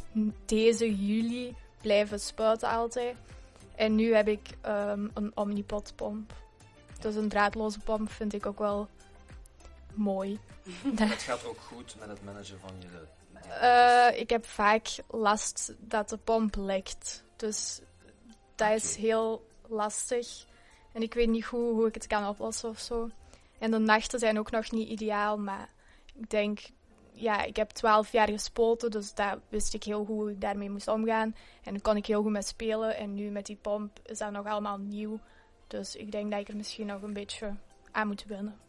deze 0.45 1.05
juli 1.05 1.55
blijven 1.81 2.19
spuiten 2.19 2.69
altijd. 2.69 3.15
En 3.77 3.95
nu 3.95 4.15
heb 4.15 4.27
ik 4.27 4.49
ehm, 4.61 5.07
een 5.13 5.31
Omnipod-pomp. 5.35 6.33
Dus 6.99 7.15
een 7.15 7.29
draadloze 7.29 7.79
pomp 7.79 8.11
vind 8.11 8.33
ik 8.33 8.45
ook 8.45 8.59
wel 8.59 8.87
mooi. 9.93 10.39
Het 10.95 11.21
gaat 11.29 11.45
ook 11.45 11.59
goed 11.59 11.95
met 11.99 12.09
het 12.09 12.23
managen 12.23 12.59
van 12.59 12.71
je. 12.79 12.87
Eh, 13.49 14.19
ik 14.19 14.29
heb 14.29 14.45
vaak 14.45 14.87
last 15.07 15.73
dat 15.79 16.09
de 16.09 16.17
pomp 16.17 16.55
lekt. 16.55 17.23
Dus 17.35 17.81
dat 18.55 18.71
is 18.71 18.95
heel 18.95 19.47
lastig. 19.67 20.45
En 20.93 21.01
ik 21.01 21.13
weet 21.13 21.29
niet 21.29 21.45
hoe, 21.45 21.73
hoe 21.73 21.87
ik 21.87 21.93
het 21.93 22.07
kan 22.07 22.27
oplossen 22.27 22.69
of 22.69 22.79
zo. 22.79 23.09
En 23.59 23.71
de 23.71 23.77
nachten 23.77 24.19
zijn 24.19 24.39
ook 24.39 24.51
nog 24.51 24.71
niet 24.71 24.89
ideaal, 24.89 25.37
maar 25.37 25.69
ik 26.15 26.29
denk, 26.29 26.59
ja, 27.17 27.43
ik 27.43 27.55
heb 27.55 27.69
12 27.69 28.11
jaar 28.11 28.29
gespoten, 28.29 28.91
dus 28.91 29.13
daar 29.13 29.37
wist 29.49 29.73
ik 29.73 29.83
heel 29.83 29.97
goed 30.05 30.07
hoe 30.15 30.31
ik 30.31 30.41
daarmee 30.41 30.69
moest 30.69 30.87
omgaan. 30.87 31.35
En 31.63 31.71
daar 31.73 31.81
kon 31.81 31.95
ik 31.97 32.05
heel 32.05 32.21
goed 32.21 32.31
mee 32.31 32.41
spelen. 32.41 32.95
En 32.97 33.13
nu 33.13 33.29
met 33.29 33.45
die 33.45 33.55
pomp 33.55 33.99
is 34.05 34.17
dat 34.17 34.31
nog 34.31 34.45
allemaal 34.45 34.77
nieuw. 34.77 35.19
Dus 35.67 35.95
ik 35.95 36.11
denk 36.11 36.31
dat 36.31 36.39
ik 36.39 36.47
er 36.47 36.55
misschien 36.55 36.85
nog 36.87 37.01
een 37.01 37.13
beetje 37.13 37.53
aan 37.91 38.07
moet 38.07 38.25
wennen. 38.25 38.59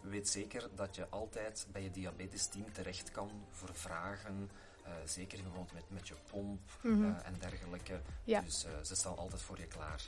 Weet 0.00 0.28
zeker 0.28 0.68
dat 0.74 0.96
je 0.96 1.06
altijd 1.08 1.66
bij 1.72 1.82
je 1.82 1.90
diabetesteam 1.90 2.72
terecht 2.72 3.10
kan 3.10 3.30
voor 3.50 3.70
vragen. 3.74 4.50
eh, 4.84 4.92
zeker 5.04 5.38
bijvoorbeeld 5.42 5.72
met, 5.72 5.84
met 5.88 6.08
je 6.08 6.14
pomp 6.30 6.60
Mhm. 6.82 7.02
eh, 7.04 7.26
en 7.26 7.34
dergelijke. 7.38 8.00
Ja. 8.24 8.40
Dus 8.40 8.64
eh, 8.64 8.70
ze 8.82 8.94
staan 8.94 9.16
altijd 9.16 9.42
voor 9.42 9.58
je 9.58 9.66
klaar. 9.66 10.02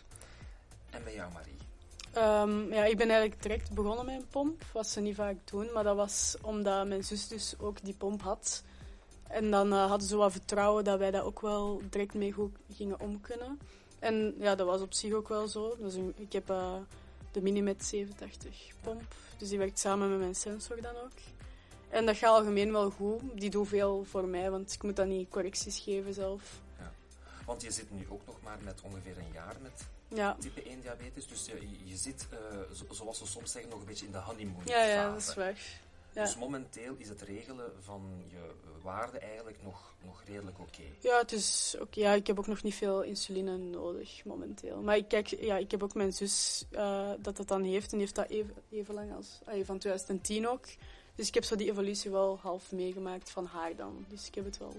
En 0.91 1.05
bij 1.05 1.15
jou, 1.15 1.33
Marie? 1.33 1.59
Ehm, 2.13 2.73
ja, 2.73 2.85
ik 2.85 2.97
ben 2.97 3.09
eigenlijk 3.09 3.43
direct 3.43 3.73
begonnen 3.73 4.05
met 4.05 4.15
een 4.15 4.29
pomp, 4.31 4.63
wat 4.73 4.87
ze 4.87 5.01
niet 5.01 5.15
vaak 5.15 5.37
doen. 5.45 5.73
Maar 5.73 5.85
dat 5.85 5.97
was 5.97 6.37
omdat 6.43 6.87
mijn 6.87 7.05
zus 7.05 7.29
dus 7.29 7.55
ook 7.59 7.85
die 7.85 7.95
pomp 7.95 8.23
had. 8.23 8.63
En 9.29 9.51
dan 9.51 9.73
eh, 9.73 9.87
hadden 9.87 10.09
ze 10.09 10.17
wat 10.17 10.33
vertrouwen 10.33 10.85
dat 10.85 10.99
wij 10.99 11.11
dat 11.11 11.23
ook 11.23 11.41
wel 11.41 11.83
direct 11.91 12.15
mee 12.15 12.33
goed 12.33 12.57
gingen 12.73 13.01
om 13.01 13.21
kunnen. 13.21 13.59
En 13.99 14.35
ja, 14.39 14.55
dat 14.55 14.67
was 14.67 14.81
op 14.81 14.93
zich 14.93 15.13
ook 15.13 15.29
wel 15.29 15.49
zo. 15.49 15.77
Dus 15.79 15.95
ik 16.17 16.33
heb 16.33 16.51
eh, 16.51 16.75
de 17.33 17.43
Minimet 17.43 17.85
87 17.85 18.73
pomp. 18.81 19.15
Dus 19.37 19.49
die 19.49 19.59
werkt 19.59 19.79
samen 19.79 20.11
met 20.11 20.19
mijn 20.19 20.35
sensor 20.35 20.83
dan 20.83 20.97
ook. 20.97 21.13
En 21.89 22.07
dat 22.07 22.17
gaat 22.17 22.31
algemeen 22.31 22.73
wel 22.73 22.91
goed. 22.91 23.21
Die 23.35 23.51
doet 23.51 23.69
veel 23.69 24.05
voor 24.05 24.25
mij, 24.25 24.51
want 24.51 24.73
ik 24.73 24.83
moet 24.83 24.97
dan 24.97 25.09
niet 25.09 25.29
correcties 25.29 25.79
geven 25.79 26.15
zelf. 26.15 26.61
Want 27.47 27.63
je 27.63 27.71
zit 27.71 27.91
nu 27.91 28.07
ook 28.09 28.27
nog 28.27 28.37
maar 28.43 28.59
met 28.65 28.81
ongeveer 28.83 29.19
een 29.19 29.33
jaar 29.33 29.57
met 29.63 29.89
Ja, 30.09 30.37
type 30.41 30.63
1 30.63 30.81
diabetes. 30.81 31.27
Dus 31.29 31.47
je, 31.47 31.69
je 31.85 31.97
zit, 31.97 32.27
eh, 32.31 32.39
zo- 32.75 32.95
zoals 32.95 33.19
ze 33.19 33.27
soms 33.27 33.53
zeggen, 33.53 33.71
nog 33.71 33.81
een 33.81 33.87
beetje 33.87 34.07
in 34.07 34.13
de 34.13 34.19
honeymoon 34.19 34.63
ja, 34.65 35.11
dat 35.13 35.21
is 35.21 35.35
waar. 35.35 35.59
Ja. 36.13 36.25
Dus 36.25 36.37
momenteel 36.37 36.95
is 36.97 37.09
het 37.09 37.23
regelen 37.23 37.73
van 37.81 38.25
je 38.29 38.51
waarde 38.83 39.19
eigenlijk 39.19 39.63
nog, 39.63 39.95
nog 40.05 40.23
redelijk 40.27 40.59
oké. 40.59 40.83
Ja, 41.01 41.19
het 41.19 41.33
is 41.33 41.77
ja, 41.91 42.13
ik 42.13 42.27
heb 42.27 42.39
ook 42.39 42.47
nog 42.47 42.63
niet 42.63 42.75
veel 42.75 43.03
insuline 43.03 43.57
nodig 43.57 44.25
momenteel. 44.25 44.83
Maar 44.83 44.97
ik, 44.97 45.09
kijk, 45.09 45.27
ja, 45.27 45.57
ik 45.57 45.71
heb 45.71 45.83
ook 45.83 45.95
mijn 45.95 46.13
zus 46.13 46.65
eh, 46.71 47.11
dat 47.21 47.37
dat 47.37 47.49
dan 47.49 47.63
heeft. 47.63 47.85
En 47.85 47.99
die 47.99 48.01
heeft 48.01 48.15
dat 48.15 48.29
even, 48.29 48.55
even 48.71 48.95
lang 48.95 49.15
als 49.15 49.39
van 49.65 49.79
2010 49.79 50.49
ook. 50.49 50.65
Dus 51.15 51.29
ik 51.29 51.35
heb 51.35 51.45
zo 51.45 51.57
die 51.57 51.71
evolutie 51.71 52.11
wel 52.11 52.39
half 52.43 52.73
meegemaakt 52.73 53.31
van 53.31 53.47
haar 53.47 53.77
dan. 53.77 54.05
Dus 54.09 54.27
ik 54.27 54.35
heb 54.35 54.45
het 54.45 54.59
wel 54.59 54.77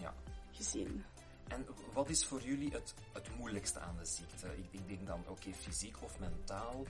Ja. 0.00 0.14
gezien. 0.52 1.04
En 1.48 1.66
wat 1.92 2.08
is 2.08 2.24
voor 2.24 2.42
jullie 2.42 2.72
het, 2.72 2.94
het 3.12 3.28
moeilijkste 3.38 3.78
aan 3.78 3.96
de 3.98 4.04
ziekte? 4.04 4.46
Ik, 4.46 4.66
ik 4.70 4.88
denk 4.88 5.06
dan, 5.06 5.22
oké, 5.28 5.52
fysiek 5.52 5.96
of 6.02 6.18
mentaal. 6.18 6.84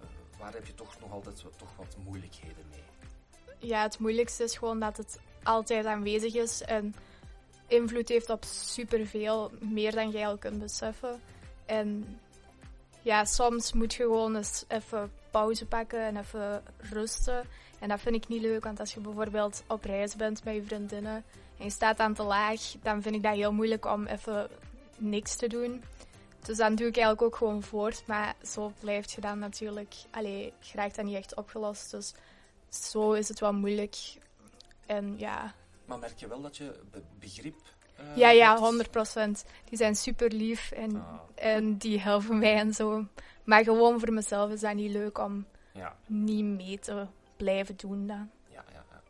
eh, 0.00 0.06
waar 0.38 0.52
heb 0.52 0.66
je 0.66 0.74
toch 0.74 1.00
nog 1.00 1.12
altijd 1.12 1.44
toch 1.56 1.76
wat 1.76 1.96
moeilijkheden 2.04 2.64
mee? 2.70 2.82
Ja, 3.58 3.82
het 3.82 3.98
moeilijkste 3.98 4.44
is 4.44 4.56
gewoon 4.56 4.80
dat 4.80 4.96
het 4.96 5.20
altijd 5.42 5.86
aanwezig 5.86 6.34
is 6.34 6.62
en 6.62 6.94
invloed 7.66 8.08
heeft 8.08 8.30
op 8.30 8.44
superveel, 8.44 9.50
meer 9.60 9.94
dan 9.94 10.10
jij 10.10 10.26
al 10.26 10.36
kunt 10.38 10.58
beseffen. 10.58 11.20
En 11.66 12.18
ja, 13.02 13.24
soms 13.24 13.72
moet 13.72 13.94
je 13.94 14.02
gewoon 14.02 14.36
eens 14.36 14.64
even 14.68 15.12
pauze 15.30 15.66
pakken 15.66 16.04
en 16.04 16.16
even 16.16 16.62
rusten. 16.78 17.44
En 17.78 17.88
dat 17.88 18.00
vind 18.00 18.14
ik 18.14 18.28
niet 18.28 18.42
leuk, 18.42 18.64
want 18.64 18.80
als 18.80 18.94
je 18.94 19.00
bijvoorbeeld 19.00 19.62
op 19.66 19.84
reis 19.84 20.16
bent 20.16 20.44
met 20.44 20.54
je 20.54 20.62
vriendinnen 20.62 21.24
en 21.60 21.66
je 21.66 21.70
staat 21.72 21.98
aan 21.98 22.14
te 22.14 22.22
laag, 22.22 22.60
dan 22.82 23.02
vind 23.02 23.14
ik 23.14 23.22
dat 23.22 23.34
heel 23.34 23.52
moeilijk 23.52 23.84
om 23.86 24.06
even 24.06 24.48
niks 24.96 25.36
te 25.36 25.46
doen. 25.46 25.82
Dus 26.44 26.56
dan 26.56 26.74
doe 26.74 26.86
ik 26.86 26.96
eigenlijk 26.96 27.22
ook 27.22 27.36
gewoon 27.36 27.62
voort, 27.62 28.02
maar 28.06 28.34
zo 28.42 28.72
blijft 28.80 29.12
je 29.12 29.20
dan 29.20 29.38
natuurlijk, 29.38 29.94
allee, 30.10 30.52
je 30.60 30.72
raakt 30.74 30.96
dat 30.96 31.04
niet 31.04 31.16
echt 31.16 31.34
opgelost. 31.36 31.90
Dus 31.90 32.14
zo 32.68 33.12
is 33.12 33.28
het 33.28 33.40
wel 33.40 33.52
moeilijk. 33.52 33.96
En 34.86 35.18
ja, 35.18 35.54
Maar 35.84 35.98
merk 35.98 36.18
je 36.18 36.28
wel 36.28 36.40
dat 36.40 36.56
je 36.56 36.80
be- 36.90 37.02
begrip 37.18 37.56
eh, 37.96 38.16
ja, 38.16 38.30
ja, 38.30 38.48
hebt? 38.48 38.60
100 38.60 38.90
procent. 38.90 39.44
Die 39.64 39.78
zijn 39.78 39.94
super 39.96 40.32
lief 40.32 40.70
en, 40.72 40.96
Ah, 40.96 41.20
en 41.34 41.76
die 41.76 42.00
helpen 42.00 42.38
mij 42.38 42.54
en 42.56 42.74
zo. 42.74 43.04
Maar 43.44 43.64
gewoon 43.64 44.00
voor 44.00 44.12
mezelf 44.12 44.50
is 44.50 44.60
dat 44.60 44.74
niet 44.74 44.90
leuk 44.90 45.18
om 45.18 45.46
ja, 45.72 45.96
niet 46.06 46.44
mee 46.44 46.78
te 46.78 47.06
blijven 47.36 47.76
doen 47.76 48.06
dan. 48.06 48.30
ja, 48.48 48.64
ja, 48.72 48.84
ja. 48.90 49.00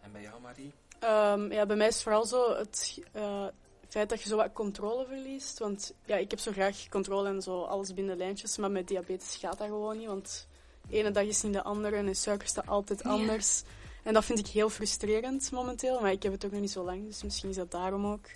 En 0.00 0.12
bij 0.12 0.22
jou, 0.22 0.40
Marie? 0.40 0.72
Ehm, 0.98 1.52
ja, 1.52 1.66
bij 1.66 1.76
mij 1.76 1.86
is 1.86 1.94
het 1.94 2.02
vooral 2.02 2.24
zo 2.24 2.56
het 2.56 3.00
eh, 3.12 3.46
feit 3.88 4.08
dat 4.08 4.22
je 4.22 4.28
zo 4.28 4.36
wat 4.36 4.52
controle 4.52 5.06
verliest. 5.06 5.58
Want 5.58 5.94
ja, 6.04 6.16
ik 6.16 6.30
heb 6.30 6.38
zo 6.38 6.52
graag 6.52 6.88
controle 6.88 7.28
en 7.28 7.42
zo 7.42 7.62
alles 7.62 7.94
binnen 7.94 8.16
lijntjes, 8.16 8.56
maar 8.56 8.70
met 8.70 8.88
diabetes 8.88 9.36
gaat 9.36 9.58
dat 9.58 9.66
gewoon 9.66 9.98
niet. 9.98 10.06
Want 10.06 10.48
de 10.88 10.96
ene 10.96 11.10
dag 11.10 11.24
is 11.24 11.42
niet 11.42 11.52
de 11.52 11.62
andere 11.62 11.96
en 11.96 12.06
de 12.06 12.14
suiker 12.14 12.48
staat 12.48 12.66
altijd 12.66 13.02
anders. 13.02 13.62
En 14.02 14.14
dat 14.14 14.24
vind 14.24 14.38
ik 14.38 14.46
heel 14.46 14.70
frustrerend 14.70 15.50
momenteel, 15.50 16.00
maar 16.00 16.12
ik 16.12 16.22
heb 16.22 16.32
het 16.32 16.44
ook 16.44 16.50
nog 16.50 16.60
niet 16.60 16.70
zo 16.70 16.84
lang, 16.84 17.06
dus 17.06 17.22
misschien 17.22 17.50
is 17.50 17.56
dat 17.56 17.70
daarom 17.70 18.06
ook. 18.06 18.26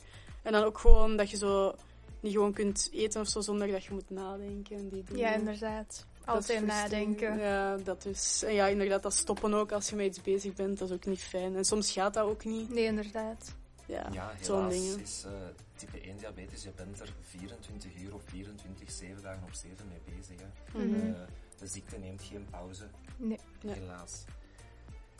En 0.42 0.52
dan 0.52 0.64
ook 0.64 0.78
gewoon 0.78 1.16
dat 1.16 1.30
je 1.30 1.36
zo 1.36 1.74
niet 2.20 2.32
gewoon 2.32 2.52
kunt 2.52 2.88
eten 2.92 3.20
of 3.20 3.28
zo 3.28 3.40
zonder 3.40 3.70
dat 3.70 3.84
je 3.84 3.92
moet 3.92 4.10
nadenken. 4.10 4.76
En 4.76 4.88
die 4.88 5.04
dingen. 5.04 5.20
Ja, 5.20 5.34
inderdaad. 5.34 6.06
Altijd 6.24 6.66
nadenken. 6.66 7.38
Ja, 7.38 7.76
dat 7.76 8.04
is. 8.04 8.42
En 8.46 8.54
ja, 8.54 8.66
inderdaad, 8.66 9.02
dat 9.02 9.14
stoppen 9.14 9.54
ook 9.54 9.72
als 9.72 9.88
je 9.90 9.96
met 9.96 10.06
iets 10.06 10.20
bezig 10.20 10.54
bent, 10.54 10.78
dat 10.78 10.88
is 10.90 10.94
ook 10.94 11.04
niet 11.06 11.22
fijn. 11.22 11.56
En 11.56 11.64
soms 11.64 11.92
gaat 11.92 12.14
dat 12.14 12.24
ook 12.24 12.44
niet. 12.44 12.68
Nee, 12.70 12.84
inderdaad. 12.84 13.54
Ja, 13.86 14.08
Ja, 14.12 14.32
zo'n 14.40 14.56
helaas 14.56 14.72
dingen. 14.74 15.00
is 15.00 15.24
eh, 15.26 15.32
type 15.76 16.00
1 16.00 16.16
diabetes, 16.16 16.62
je 16.62 16.70
bent 16.76 17.00
er 17.00 17.14
24 17.20 17.90
uur 18.00 18.14
of 18.14 18.22
24, 18.26 18.90
7 18.90 19.22
dagen 19.22 19.42
op 19.42 19.52
7 19.52 19.76
mee 19.88 20.16
bezig. 20.16 20.36
Hè. 20.40 20.78
Mhm. 20.84 21.06
Eh, 21.14 21.20
de 21.58 21.66
ziekte 21.66 21.98
neemt 21.98 22.22
geen 22.22 22.46
pauze, 22.50 22.84
Nee. 23.16 23.38
Nee. 23.62 23.74
helaas. 23.74 24.24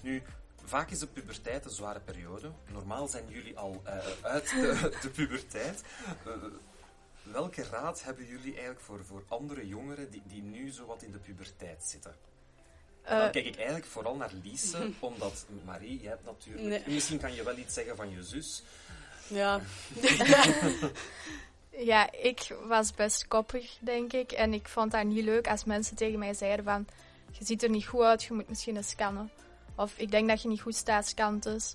Nu, 0.03 0.23
vaak 0.65 0.91
is 0.91 0.99
de 0.99 1.07
puberteit 1.07 1.65
een 1.65 1.71
zware 1.71 2.01
periode. 2.01 2.51
Normaal 2.73 3.09
zijn 3.09 3.25
jullie 3.29 3.59
al 3.59 3.81
eh, 3.85 3.97
uit 4.23 4.49
de, 4.51 4.97
de 5.03 5.09
puberteit. 5.09 5.83
Eh, 6.27 6.33
welke 7.23 7.65
raad 7.71 8.05
hebben 8.05 8.27
jullie 8.27 8.53
eigenlijk 8.53 8.81
voor, 8.81 9.05
voor 9.05 9.25
andere 9.29 9.67
jongeren 9.69 10.11
die, 10.11 10.23
die 10.27 10.43
nu 10.43 10.71
zo 10.71 10.87
wat 10.87 11.03
in 11.03 11.13
de 11.13 11.19
puberteit 11.19 11.85
zitten? 11.85 12.15
En 13.03 13.17
dan 13.17 13.27
Eh, 13.27 13.33
kijk 13.33 13.47
ik 13.47 13.57
eigenlijk 13.57 13.87
vooral 13.87 14.17
naar 14.17 14.33
Lise, 14.43 14.91
omdat 15.01 15.47
Marie, 15.65 16.01
jij 16.01 16.11
hebt 16.11 16.25
natuurlijk... 16.25 16.67
Nee. 16.67 16.95
Misschien 16.95 17.19
kan 17.19 17.35
je 17.35 17.43
wel 17.43 17.57
iets 17.57 17.75
zeggen 17.75 17.97
van 17.97 18.11
je 18.11 18.23
zus. 18.23 18.63
Ja. 19.27 19.61
Ja, 21.77 22.13
ik 22.13 22.57
was 22.67 22.93
best 22.93 23.29
koppig, 23.29 23.77
denk 23.81 24.13
ik. 24.13 24.33
En 24.33 24.53
ik 24.53 24.69
vond 24.69 24.91
dat 24.91 25.05
niet 25.05 25.25
leuk 25.25 25.49
als 25.49 25.65
mensen 25.65 25.97
tegen 25.97 26.19
mij 26.19 26.35
zeiden 26.35 26.65
van... 26.65 26.87
Je 27.31 27.45
ziet 27.45 27.63
er 27.63 27.71
niet 27.71 27.87
goed 27.87 28.03
uit, 28.03 28.23
je 28.23 28.35
moet 28.35 28.49
misschien 28.49 28.77
eens 28.77 28.89
scannen. 28.89 29.31
Of 29.75 29.93
ik 29.97 30.11
denk 30.11 30.29
dat 30.29 30.43
je 30.43 30.49
niet 30.49 30.61
goed 30.61 30.75
staat, 30.75 31.07
scan 31.07 31.39
dus. 31.39 31.73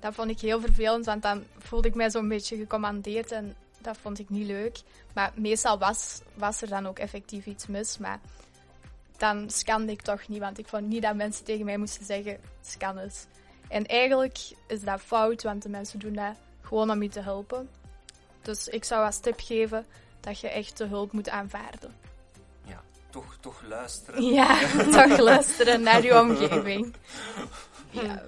Dat 0.00 0.14
vond 0.14 0.30
ik 0.30 0.40
heel 0.40 0.60
vervelend, 0.60 1.04
want 1.04 1.22
dan 1.22 1.44
voelde 1.58 1.88
ik 1.88 1.94
mij 1.94 2.10
zo'n 2.10 2.28
beetje 2.28 2.56
gecommandeerd. 2.56 3.32
En 3.32 3.56
dat 3.78 3.96
vond 3.96 4.18
ik 4.18 4.28
niet 4.28 4.46
leuk. 4.46 4.80
Maar 5.14 5.32
meestal 5.34 5.78
was, 5.78 6.20
was 6.34 6.62
er 6.62 6.68
dan 6.68 6.86
ook 6.86 6.98
effectief 6.98 7.46
iets 7.46 7.66
mis. 7.66 7.98
Maar 7.98 8.20
dan 9.16 9.50
scande 9.50 9.92
ik 9.92 10.02
toch 10.02 10.28
niet, 10.28 10.40
want 10.40 10.58
ik 10.58 10.68
vond 10.68 10.86
niet 10.86 11.02
dat 11.02 11.14
mensen 11.14 11.44
tegen 11.44 11.64
mij 11.64 11.76
moesten 11.76 12.04
zeggen... 12.04 12.38
Scan 12.60 12.98
eens. 12.98 13.26
En 13.68 13.86
eigenlijk 13.86 14.38
is 14.66 14.80
dat 14.80 15.00
fout, 15.00 15.42
want 15.42 15.62
de 15.62 15.68
mensen 15.68 15.98
doen 15.98 16.12
dat 16.12 16.34
gewoon 16.62 16.90
om 16.90 17.02
je 17.02 17.08
te 17.08 17.20
helpen. 17.20 17.68
Dus 18.42 18.68
ik 18.68 18.84
zou 18.84 19.04
als 19.04 19.18
tip 19.18 19.40
geven 19.40 19.86
dat 20.20 20.40
je 20.40 20.48
echt 20.48 20.76
de 20.76 20.84
hulp 20.84 21.12
moet 21.12 21.28
aanvaarden. 21.28 21.94
Ja, 22.64 22.82
toch, 23.10 23.36
toch 23.40 23.62
luisteren. 23.62 24.22
Ja, 24.22 24.58
toch 25.06 25.18
luisteren 25.18 25.82
naar 25.82 26.02
je 26.02 26.20
omgeving. 26.20 26.94
Ja. 27.90 28.22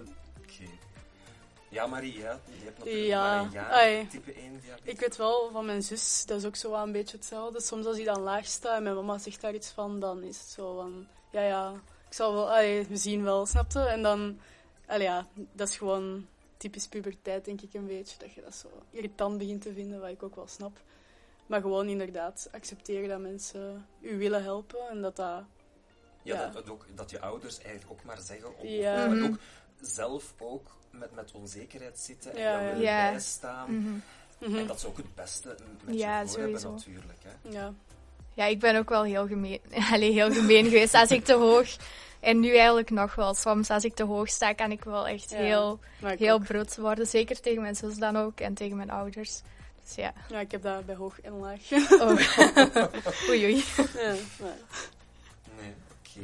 Ja, 1.70 1.86
Marie, 1.86 2.18
ja, 2.18 2.40
je 2.44 2.64
hebt 2.64 2.78
natuurlijk 2.78 3.06
Ja, 3.06 3.34
maar 3.34 3.44
een 3.44 3.50
jaar 3.50 4.08
type 4.08 4.32
1 4.32 4.60
diabetes. 4.60 4.92
Ik 4.92 5.00
weet 5.00 5.16
wel 5.16 5.50
van 5.52 5.66
mijn 5.66 5.82
zus, 5.82 6.24
dat 6.26 6.38
is 6.38 6.44
ook 6.46 6.56
zo 6.56 6.70
wel 6.70 6.82
een 6.82 6.92
beetje 6.92 7.16
hetzelfde. 7.16 7.60
Soms 7.60 7.86
als 7.86 7.96
hij 7.96 8.04
dan 8.04 8.20
laag 8.20 8.46
staat 8.46 8.76
en 8.76 8.82
mijn 8.82 8.94
mama 8.94 9.18
zegt 9.18 9.40
daar 9.40 9.54
iets 9.54 9.70
van, 9.70 10.00
dan 10.00 10.22
is 10.22 10.38
het 10.38 10.46
zo 10.46 10.76
van... 10.76 11.06
Ja, 11.30 11.42
ja, 11.42 11.72
ik 12.08 12.14
zal 12.14 12.32
wel... 12.32 12.50
Allee, 12.50 12.86
we 12.86 12.96
zien 12.96 13.22
wel, 13.22 13.46
snapte? 13.46 13.80
En 13.80 14.02
dan... 14.02 14.38
Allee, 14.86 15.06
ja, 15.06 15.26
dat 15.52 15.68
is 15.68 15.76
gewoon 15.76 16.26
typisch 16.56 16.88
puberteit, 16.88 17.44
denk 17.44 17.60
ik 17.60 17.74
een 17.74 17.86
beetje. 17.86 18.18
Dat 18.18 18.32
je 18.32 18.42
dat 18.42 18.54
zo 18.54 18.68
irritant 18.90 19.38
begint 19.38 19.62
te 19.62 19.72
vinden, 19.72 20.00
wat 20.00 20.10
ik 20.10 20.22
ook 20.22 20.34
wel 20.34 20.46
snap. 20.46 20.78
Maar 21.46 21.60
gewoon 21.60 21.88
inderdaad 21.88 22.48
accepteren 22.52 23.08
dat 23.08 23.20
mensen 23.20 23.86
u 24.00 24.18
willen 24.18 24.42
helpen 24.42 24.88
en 24.88 25.02
dat 25.02 25.16
dat... 25.16 25.42
Ja, 26.22 26.34
ja. 26.34 26.44
Dat, 26.44 26.52
dat 26.52 26.70
ook, 26.70 26.86
dat 26.94 27.10
je 27.10 27.20
ouders 27.20 27.58
eigenlijk 27.58 27.90
ook 27.92 28.04
maar 28.04 28.20
zeggen, 28.20 28.48
of, 28.58 28.62
Ja. 28.62 29.06
Mhm. 29.06 29.24
ook 29.24 29.38
zelf 29.80 30.34
ook 30.38 30.78
met, 30.90 31.14
met 31.14 31.32
onzekerheid 31.32 31.98
zitten 31.98 32.32
en 32.34 32.40
Ja, 32.42 32.60
ja. 32.60 32.64
willen 32.66 32.80
Ja. 32.80 33.10
bijstaan. 33.10 33.74
mhm. 33.76 33.92
Mhm. 34.38 34.58
En 34.58 34.66
dat 34.66 34.80
ze 34.80 34.86
ook 34.86 34.96
het 34.96 35.14
beste 35.14 35.56
met 35.84 35.98
Ja, 35.98 36.20
je 36.20 36.28
voor 36.28 36.38
hebben 36.40 36.62
natuurlijk. 36.62 37.18
Hè. 37.22 37.50
Ja. 37.50 37.72
ja, 38.34 38.44
ik 38.44 38.58
ben 38.60 38.76
ook 38.76 38.88
wel 38.88 39.02
heel 39.02 39.26
gemeen, 39.26 39.60
Allee, 39.92 40.12
heel 40.12 40.32
gemeen 40.32 40.64
geweest 40.64 40.94
als 40.94 41.10
ik 41.10 41.24
te 41.24 41.34
hoog... 41.34 41.76
En 42.20 42.40
nu 42.40 42.56
eigenlijk 42.56 42.90
nog 42.90 43.14
wel. 43.14 43.34
Soms 43.34 43.70
als 43.70 43.84
ik 43.84 43.94
te 43.94 44.04
hoog 44.04 44.28
sta, 44.28 44.52
kan 44.52 44.70
ik 44.70 44.84
wel 44.84 45.06
echt 45.08 45.30
Ja, 45.30 45.36
heel, 45.36 45.78
heel 46.00 46.34
ook. 46.34 46.44
bruut 46.44 46.76
worden. 46.76 47.06
Zeker 47.06 47.40
tegen 47.40 47.62
mijn 47.62 47.76
zus 47.76 47.96
dan 47.96 48.16
ook 48.16 48.40
en 48.40 48.54
tegen 48.54 48.76
mijn 48.76 48.90
ouders. 48.90 49.40
Dus 49.84 49.94
ja. 49.94 50.12
ja, 50.28 50.40
ik 50.40 50.50
heb 50.50 50.62
dat 50.62 50.86
bij 50.86 50.94
hoog 50.94 51.20
en 51.20 51.32
laag. 51.38 51.60
Oh. 52.00 52.08
oei, 53.28 53.44
oei. 53.44 53.64
ja, 53.76 54.14
maar- 54.40 54.56
Nee, 55.60 55.72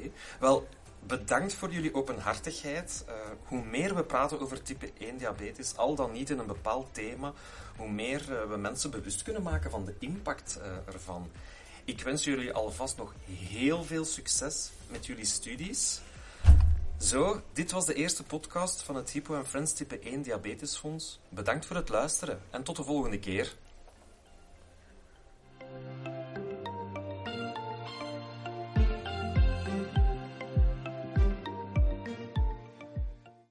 oké. 0.00 0.10
Wel, 0.40 0.66
bedankt 1.06 1.54
voor 1.54 1.72
jullie 1.72 1.94
openhartigheid. 1.94 3.04
Eh, 3.06 3.14
hoe 3.44 3.64
meer 3.64 3.94
we 3.94 4.04
praten 4.04 4.40
over 4.40 4.62
type 4.62 4.92
1 4.98 5.16
diabetes, 5.16 5.76
al 5.76 5.94
dan 5.94 6.12
niet 6.12 6.30
in 6.30 6.38
een 6.38 6.46
bepaald 6.46 6.94
thema, 6.94 7.32
hoe 7.76 7.90
meer 7.90 8.20
eh, 8.20 8.48
we 8.48 8.56
mensen 8.56 8.90
bewust 8.90 9.22
kunnen 9.22 9.42
maken 9.42 9.70
van 9.70 9.84
de 9.84 9.94
impact 9.98 10.58
eh, 10.62 10.94
ervan. 10.94 11.30
Ik 11.84 12.02
wens 12.02 12.24
jullie 12.24 12.52
alvast 12.52 12.96
nog 12.96 13.14
heel 13.26 13.84
veel 13.84 14.04
succes 14.04 14.70
met 14.88 15.06
jullie 15.06 15.24
studies. 15.24 16.00
Zo, 16.98 17.42
dit 17.52 17.70
was 17.70 17.86
de 17.86 17.94
eerste 17.94 18.22
podcast 18.22 18.82
van 18.82 18.96
het 18.96 19.10
Hypo 19.10 19.44
Friends 19.44 19.72
Type 19.72 19.98
1 19.98 20.22
Diabetesfonds. 20.22 21.20
Bedankt 21.28 21.66
voor 21.66 21.76
het 21.76 21.88
luisteren 21.88 22.40
en 22.50 22.62
tot 22.62 22.76
de 22.76 22.84
volgende 22.84 23.18
keer. 23.18 23.54